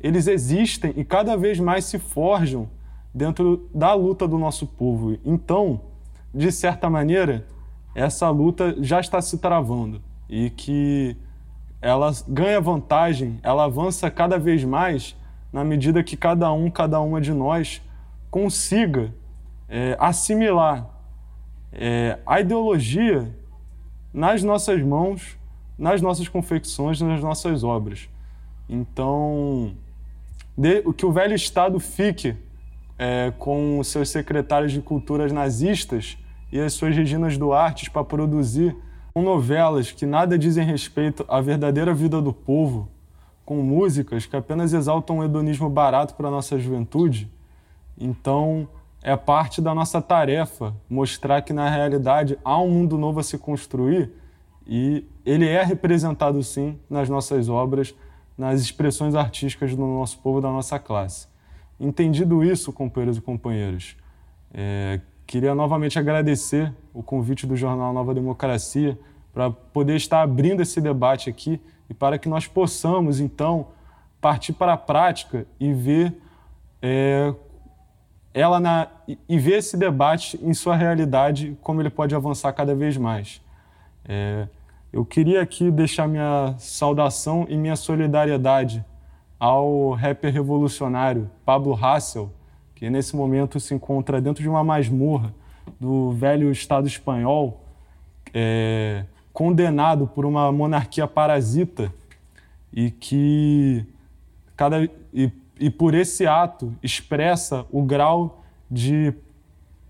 eles 0.00 0.26
existem 0.26 0.94
e 0.96 1.04
cada 1.04 1.36
vez 1.36 1.60
mais 1.60 1.84
se 1.84 1.98
forjam 1.98 2.68
dentro 3.14 3.68
da 3.74 3.92
luta 3.92 4.26
do 4.26 4.38
nosso 4.38 4.66
povo. 4.66 5.18
Então, 5.24 5.82
de 6.34 6.50
certa 6.50 6.88
maneira, 6.88 7.46
essa 7.94 8.30
luta 8.30 8.74
já 8.82 9.00
está 9.00 9.20
se 9.20 9.38
travando 9.38 10.00
e 10.28 10.50
que 10.50 11.16
ela 11.80 12.10
ganha 12.26 12.60
vantagem, 12.60 13.38
ela 13.42 13.64
avança 13.64 14.10
cada 14.10 14.38
vez 14.38 14.64
mais 14.64 15.16
na 15.52 15.64
medida 15.64 16.02
que 16.02 16.16
cada 16.16 16.52
um, 16.52 16.70
cada 16.70 17.00
uma 17.00 17.20
de 17.20 17.32
nós 17.32 17.82
consiga 18.30 19.12
é, 19.68 19.96
assimilar 19.98 20.86
é, 21.72 22.18
a 22.26 22.40
ideologia 22.40 23.34
nas 24.12 24.42
nossas 24.42 24.82
mãos, 24.82 25.38
nas 25.78 26.00
nossas 26.00 26.28
confecções, 26.28 27.00
nas 27.00 27.20
nossas 27.20 27.62
obras. 27.62 28.08
Então, 28.68 29.74
o 30.84 30.92
que 30.92 31.06
o 31.06 31.12
velho 31.12 31.34
Estado 31.34 31.78
fique 31.78 32.36
é, 32.98 33.32
com 33.38 33.82
seus 33.84 34.08
secretários 34.10 34.72
de 34.72 34.80
culturas 34.80 35.32
nazistas 35.32 36.18
e 36.50 36.58
as 36.58 36.72
suas 36.72 36.96
Reginas 36.96 37.38
Duartes 37.38 37.88
para 37.88 38.04
produzir 38.04 38.74
novelas 39.22 39.90
que 39.90 40.06
nada 40.06 40.38
dizem 40.38 40.64
respeito 40.64 41.24
à 41.28 41.40
verdadeira 41.40 41.92
vida 41.94 42.20
do 42.20 42.32
povo, 42.32 42.88
com 43.44 43.56
músicas 43.62 44.26
que 44.26 44.36
apenas 44.36 44.72
exaltam 44.72 45.18
o 45.18 45.24
hedonismo 45.24 45.68
barato 45.68 46.14
para 46.14 46.28
a 46.28 46.30
nossa 46.30 46.58
juventude. 46.58 47.30
Então, 47.98 48.68
é 49.02 49.16
parte 49.16 49.60
da 49.60 49.74
nossa 49.74 50.02
tarefa 50.02 50.74
mostrar 50.88 51.42
que, 51.42 51.52
na 51.52 51.68
realidade, 51.68 52.38
há 52.44 52.60
um 52.60 52.68
mundo 52.70 52.98
novo 52.98 53.20
a 53.20 53.22
se 53.22 53.38
construir 53.38 54.10
e 54.66 55.04
ele 55.24 55.46
é 55.46 55.62
representado, 55.62 56.42
sim, 56.42 56.78
nas 56.90 57.08
nossas 57.08 57.48
obras, 57.48 57.94
nas 58.36 58.60
expressões 58.60 59.14
artísticas 59.14 59.74
do 59.74 59.86
nosso 59.86 60.18
povo, 60.18 60.40
da 60.40 60.48
nossa 60.48 60.78
classe. 60.78 61.26
Entendido 61.80 62.44
isso, 62.44 62.72
companheiros 62.72 63.16
e 63.16 63.20
companheiras, 63.20 63.96
é, 64.52 65.00
queria 65.26 65.54
novamente 65.54 65.98
agradecer 65.98 66.72
o 66.92 67.02
convite 67.02 67.46
do 67.46 67.56
jornal 67.56 67.92
Nova 67.92 68.12
Democracia 68.12 68.98
para 69.32 69.50
poder 69.50 69.96
estar 69.96 70.22
abrindo 70.22 70.60
esse 70.60 70.80
debate 70.80 71.30
aqui 71.30 71.60
e 71.88 71.94
para 71.94 72.18
que 72.18 72.28
nós 72.28 72.46
possamos, 72.46 73.20
então, 73.20 73.68
partir 74.20 74.52
para 74.52 74.72
a 74.72 74.76
prática 74.76 75.46
e 75.60 75.72
ver 75.72 76.20
é, 76.82 77.32
ela 78.32 78.60
na, 78.60 78.88
e 79.28 79.38
ver 79.38 79.58
esse 79.58 79.76
debate 79.76 80.38
em 80.42 80.52
sua 80.54 80.76
realidade, 80.76 81.56
como 81.62 81.80
ele 81.80 81.90
pode 81.90 82.14
avançar 82.14 82.52
cada 82.52 82.74
vez 82.74 82.96
mais. 82.96 83.40
É, 84.04 84.46
eu 84.92 85.04
queria 85.04 85.42
aqui 85.42 85.70
deixar 85.70 86.06
minha 86.06 86.54
saudação 86.58 87.46
e 87.48 87.56
minha 87.56 87.76
solidariedade 87.76 88.84
ao 89.38 89.92
rapper 89.92 90.32
revolucionário 90.32 91.30
Pablo 91.44 91.74
Hassel, 91.74 92.32
que 92.74 92.88
nesse 92.88 93.14
momento 93.14 93.60
se 93.60 93.74
encontra 93.74 94.20
dentro 94.20 94.42
de 94.42 94.48
uma 94.48 94.64
masmorra 94.64 95.34
do 95.78 96.12
velho 96.12 96.50
Estado 96.50 96.86
espanhol, 96.86 97.64
é, 98.32 99.04
condenado 99.32 100.06
por 100.06 100.24
uma 100.24 100.50
monarquia 100.50 101.06
parasita 101.06 101.92
e 102.72 102.90
que 102.90 103.84
cada 104.56 104.88
e 105.12 105.30
e 105.58 105.70
por 105.70 105.94
esse 105.94 106.26
ato 106.26 106.74
expressa 106.82 107.66
o 107.70 107.82
grau 107.82 108.42
de 108.70 109.12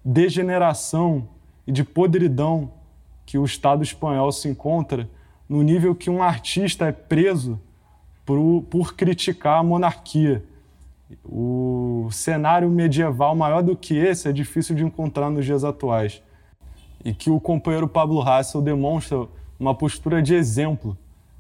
degeneração 0.05 1.29
e 1.67 1.73
de 1.73 1.85
podridão 1.85 2.71
que 3.27 3.37
o 3.37 3.45
Estado 3.45 3.83
espanhol 3.83 4.33
se 4.33 4.49
encontra, 4.49 5.09
no 5.49 5.63
nível 5.63 5.95
que 5.95 6.09
um 6.09 6.23
artista 6.23 6.87
é 6.87 6.93
preso 6.93 7.61
por, 8.25 8.63
por 8.71 8.95
criticar 8.95 9.59
a 9.59 9.63
monarquia. 9.63 10.43
O 11.25 12.09
cenário 12.11 12.69
medieval 12.69 13.35
maior 13.35 13.63
do 13.63 13.77
que 13.77 13.97
esse 13.97 14.29
é 14.29 14.33
difícil 14.33 14.75
de 14.75 14.85
encontrar 14.85 15.31
nos 15.31 15.45
dias 15.45 15.65
atuais. 15.65 16.23
E 17.05 17.15
que 17.15 17.31
o 17.31 17.41
companheiro 17.41 17.89
Pablo 17.89 18.21
Hassel 18.21 18.61
demonstra 18.61 19.27
uma 19.59 19.75
postura 19.75 20.23
de 20.23 20.35
exemplo 20.35 20.97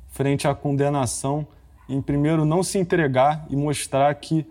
frente 0.08 0.48
à 0.48 0.54
condenação 0.54 1.46
em 1.88 2.02
primeiro 2.02 2.44
não 2.44 2.62
se 2.62 2.78
entregar 2.78 3.46
e 3.48 3.56
mostrar 3.56 4.14
que 4.14 4.46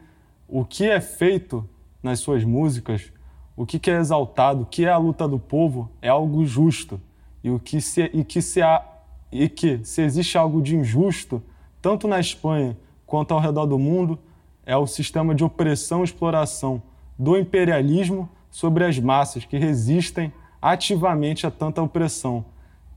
o 0.47 0.65
que 0.65 0.86
é 0.86 1.00
feito 1.00 1.67
nas 2.02 2.19
suas 2.19 2.43
músicas, 2.43 3.12
o 3.56 3.65
que 3.65 3.89
é 3.89 3.97
exaltado, 3.97 4.62
o 4.62 4.65
que 4.65 4.86
é 4.86 4.89
a 4.89 4.97
luta 4.97 5.28
do 5.28 5.38
povo 5.38 5.89
é 6.02 6.10
algo 6.10 6.45
justo 6.45 7.00
e 7.43 7.50
o 7.50 7.60
que 7.60 7.82
se 7.82 8.10
e 8.13 8.23
que 8.23 8.41
se 8.41 8.62
há 8.62 8.84
e 9.32 9.50
que 9.50 9.84
se 9.84 10.02
existe 10.02 10.38
algo 10.38 10.62
de 10.62 10.76
injusto 10.76 11.41
tanto 11.82 12.08
na 12.08 12.19
Espanha 12.19 12.78
quanto 13.06 13.34
ao 13.34 13.39
redor 13.39 13.65
do 13.65 13.78
mundo 13.78 14.17
é 14.65 14.76
o 14.76 14.88
sistema 14.88 15.34
de 15.34 15.43
opressão 15.43 16.02
e 16.02 16.04
exploração 16.04 16.82
do 17.17 17.38
imperialismo 17.38 18.30
sobre 18.50 18.84
as 18.84 19.00
massas 19.00 19.45
que 19.45 19.58
resistem 19.58 20.32
ativamente 20.62 21.45
a 21.45 21.52
tanta 21.52 21.82
opressão. 21.82 22.43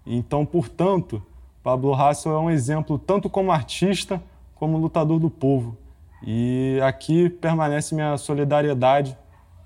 Então, 0.05 0.45
portanto, 0.45 1.23
Pablo 1.63 1.95
Hassel 1.95 2.33
é 2.33 2.39
um 2.39 2.51
exemplo 2.51 2.99
tanto 2.99 3.29
como 3.29 3.53
artista 3.53 4.23
como 4.61 4.77
lutador 4.77 5.19
do 5.19 5.31
povo. 5.31 5.75
E 6.23 6.79
aqui 6.83 7.31
permanece 7.31 7.95
minha 7.95 8.19
solidariedade 8.19 9.17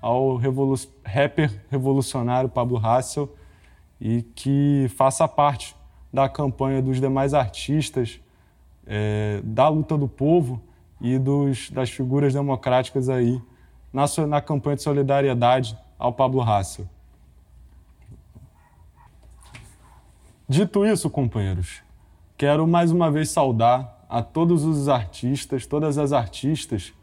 ao 0.01 0.37
revolu 0.37 0.73
rapper 1.03 1.51
revolucionário 1.69 2.47
Pablo 2.47 2.77
Hassel 2.77 3.29
e 3.99 4.21
que 4.33 4.89
faça 4.95 5.27
parte 5.27 5.75
da 6.13 6.29
campanha 6.29 6.81
dos 6.81 7.01
demais 7.01 7.33
artistas 7.33 8.21
é, 8.87 9.41
da 9.43 9.67
luta 9.67 9.97
do 9.97 10.07
povo 10.07 10.61
e 11.01 11.19
dos, 11.19 11.69
das 11.71 11.89
figuras 11.89 12.33
democráticas 12.33 13.09
aí 13.09 13.41
na, 13.91 14.05
na 14.25 14.39
campanha 14.39 14.77
de 14.77 14.83
solidariedade 14.83 15.77
ao 15.99 16.13
Pablo 16.13 16.41
Hassel. 16.41 16.87
Dito 20.47 20.85
isso, 20.85 21.09
companheiros, 21.09 21.81
quero 22.37 22.65
mais 22.65 22.91
uma 22.91 23.11
vez 23.11 23.29
saudar 23.29 23.94
a 24.09 24.21
todos 24.21 24.63
os 24.63 24.87
artistas, 24.87 25.65
todas 25.65 25.97
as 25.97 26.13
artistas 26.13 26.93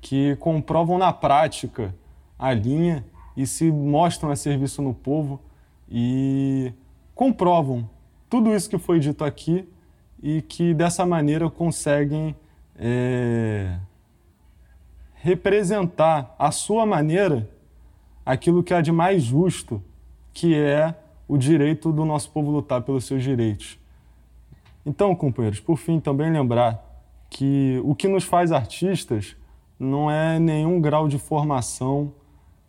que 0.00 0.36
comprovam 0.36 0.98
na 0.98 1.12
prática 1.12 1.94
a 2.38 2.52
linha 2.52 3.04
e 3.36 3.46
se 3.46 3.70
mostram 3.70 4.30
a 4.30 4.36
serviço 4.36 4.82
no 4.82 4.92
povo 4.92 5.40
e 5.88 6.72
comprovam 7.14 7.88
tudo 8.28 8.54
isso 8.54 8.68
que 8.68 8.78
foi 8.78 8.98
dito 8.98 9.24
aqui 9.24 9.68
e 10.22 10.42
que 10.42 10.72
dessa 10.74 11.04
maneira 11.04 11.50
conseguem 11.50 12.34
é, 12.76 13.78
representar 15.14 16.34
à 16.38 16.50
sua 16.50 16.86
maneira 16.86 17.48
aquilo 18.24 18.62
que 18.62 18.72
há 18.72 18.80
de 18.80 18.90
mais 18.90 19.22
justo, 19.22 19.82
que 20.32 20.54
é 20.54 20.94
o 21.28 21.36
direito 21.36 21.92
do 21.92 22.04
nosso 22.04 22.30
povo 22.30 22.50
lutar 22.50 22.82
pelos 22.82 23.04
seus 23.04 23.22
direitos. 23.22 23.78
Então, 24.84 25.14
companheiros, 25.14 25.60
por 25.60 25.76
fim, 25.76 26.00
também 26.00 26.30
lembrar 26.30 26.82
que 27.30 27.80
o 27.84 27.94
que 27.94 28.08
nos 28.08 28.24
faz 28.24 28.52
artistas 28.52 29.36
não 29.78 30.10
é 30.10 30.38
nenhum 30.38 30.80
grau 30.80 31.08
de 31.08 31.18
formação 31.18 32.12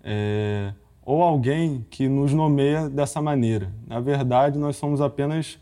é, 0.04 0.74
ou 1.06 1.22
alguém 1.22 1.86
que 1.90 2.08
nos 2.08 2.34
nomeia 2.34 2.90
dessa 2.90 3.22
maneira. 3.22 3.72
Na 3.88 4.00
verdade, 4.00 4.58
nós 4.58 4.76
somos 4.76 5.02
apenas 5.02 5.60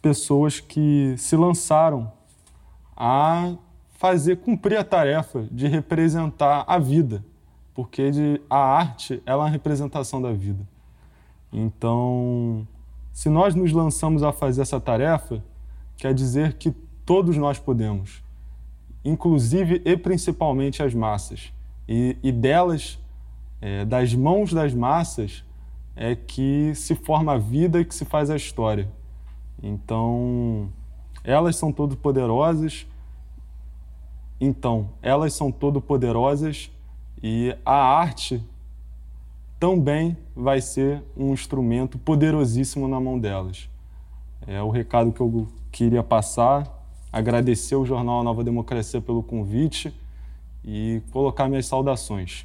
pessoas 0.00 0.60
que 0.60 1.14
se 1.18 1.36
lançaram 1.36 2.10
a 2.96 3.54
fazer 3.90 4.36
cumprir 4.36 4.76
a 4.78 4.84
tarefa 4.84 5.46
de 5.50 5.66
representar 5.66 6.64
a 6.66 6.78
vida, 6.78 7.24
porque 7.74 8.10
de, 8.10 8.40
a 8.48 8.56
arte 8.56 9.22
é 9.26 9.34
uma 9.34 9.48
representação 9.48 10.22
da 10.22 10.32
vida. 10.32 10.66
Então, 11.52 12.66
se 13.12 13.28
nós 13.28 13.54
nos 13.54 13.72
lançamos 13.72 14.22
a 14.22 14.32
fazer 14.32 14.62
essa 14.62 14.80
tarefa, 14.80 15.42
quer 15.98 16.14
dizer 16.14 16.54
que 16.54 16.70
todos 17.04 17.36
nós 17.36 17.58
podemos, 17.58 18.22
inclusive 19.04 19.82
e 19.84 19.96
principalmente 19.96 20.82
as 20.82 20.94
massas. 20.94 21.52
E, 21.86 22.16
e 22.22 22.32
delas, 22.32 22.98
é, 23.60 23.84
das 23.84 24.14
mãos 24.14 24.52
das 24.52 24.72
massas, 24.72 25.44
é 25.96 26.14
que 26.14 26.72
se 26.74 26.94
forma 26.94 27.34
a 27.34 27.38
vida 27.38 27.80
e 27.80 27.84
que 27.84 27.94
se 27.94 28.04
faz 28.04 28.30
a 28.30 28.36
história. 28.36 28.88
Então, 29.60 30.70
elas 31.24 31.56
são 31.56 31.72
todo-poderosas. 31.72 32.86
Então, 34.40 34.90
elas 35.02 35.32
são 35.32 35.50
todo-poderosas 35.50 36.70
E 37.20 37.56
a 37.66 37.74
arte 37.74 38.40
também 39.58 40.16
vai 40.36 40.60
ser 40.60 41.02
um 41.16 41.32
instrumento 41.32 41.98
poderosíssimo 41.98 42.86
na 42.86 43.00
mão 43.00 43.18
delas. 43.18 43.68
É 44.46 44.62
o 44.62 44.70
recado 44.70 45.10
que 45.10 45.20
eu 45.20 45.48
queria 45.78 46.02
passar, 46.02 46.66
agradecer 47.12 47.76
ao 47.76 47.86
jornal 47.86 48.24
Nova 48.24 48.42
Democracia 48.42 49.00
pelo 49.00 49.22
convite 49.22 49.94
e 50.64 51.00
colocar 51.12 51.48
minhas 51.48 51.66
saudações. 51.66 52.44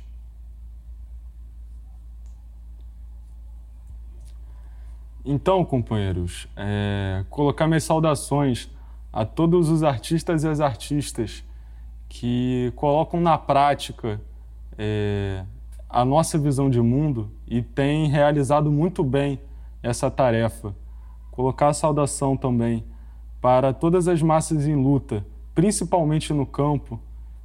Então, 5.25 5.65
companheiros, 5.65 6.47
é, 6.55 7.25
colocar 7.27 7.65
minhas 7.65 7.83
saudações 7.83 8.69
a 9.11 9.25
todos 9.25 9.67
os 9.67 9.81
artistas 9.81 10.43
e 10.43 10.47
as 10.47 10.59
artistas 10.59 11.43
que 12.07 12.71
colocam 12.75 13.19
na 13.19 13.35
prática 13.35 14.21
é, 14.77 15.43
a 15.89 16.05
nossa 16.05 16.37
visão 16.37 16.69
de 16.69 16.79
mundo 16.79 17.31
e 17.47 17.63
têm 17.63 18.07
realizado 18.09 18.71
muito 18.71 19.03
bem 19.03 19.39
essa 19.81 20.11
tarefa. 20.11 20.75
Colocar 21.31 21.69
a 21.69 21.73
saudação 21.73 22.37
também 22.37 22.92
para 23.43 23.73
todas 23.73 24.07
as 24.07 24.21
massas 24.21 24.65
em 24.65 24.73
luta, 24.73 25.25
principalmente 25.53 26.31
no 26.31 26.45
campo, 26.45 26.97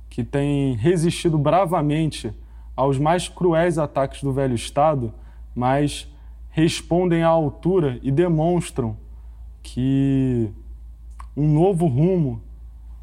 que 0.09 0.23
têm 0.23 0.77
resistido 0.77 1.37
bravamente 1.37 2.33
aos 2.77 3.01
mais 3.01 3.29
cruéis 3.29 3.79
ataques 3.79 4.23
do 4.23 4.33
velho 4.33 4.55
Estado, 4.55 5.13
mas 5.57 6.09
respondem 6.51 7.25
à 7.25 7.27
altura 7.27 7.99
e 8.01 8.13
demonstram 8.13 8.97
que 9.61 10.49
um 11.37 11.53
novo 11.53 11.89
rumo 11.89 12.41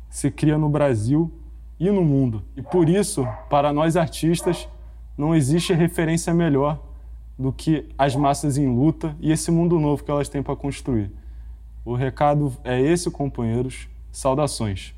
se 0.09 0.31
cria 0.31 0.57
no 0.57 0.69
Brasil 0.69 1.29
e 1.77 1.91
no 1.91 2.01
mundo. 2.01 2.43
E 2.55 2.61
por 2.61 2.87
isso, 2.87 3.27
para 3.49 3.73
nós 3.73 3.97
artistas, 3.97 4.69
não 5.17 5.35
existe 5.35 5.73
referência 5.73 6.33
melhor 6.33 6.81
do 7.37 7.51
que 7.51 7.89
as 7.97 8.15
massas 8.15 8.57
em 8.57 8.73
luta 8.73 9.17
e 9.19 9.33
esse 9.33 9.51
mundo 9.51 9.77
novo 9.81 10.01
que 10.01 10.09
elas 10.09 10.29
têm 10.29 10.41
para 10.41 10.55
construir. 10.55 11.11
O 11.85 11.93
recado 11.93 12.51
é 12.63 12.81
esse, 12.81 13.11
companheiros. 13.11 13.87
Saudações. 14.11 14.95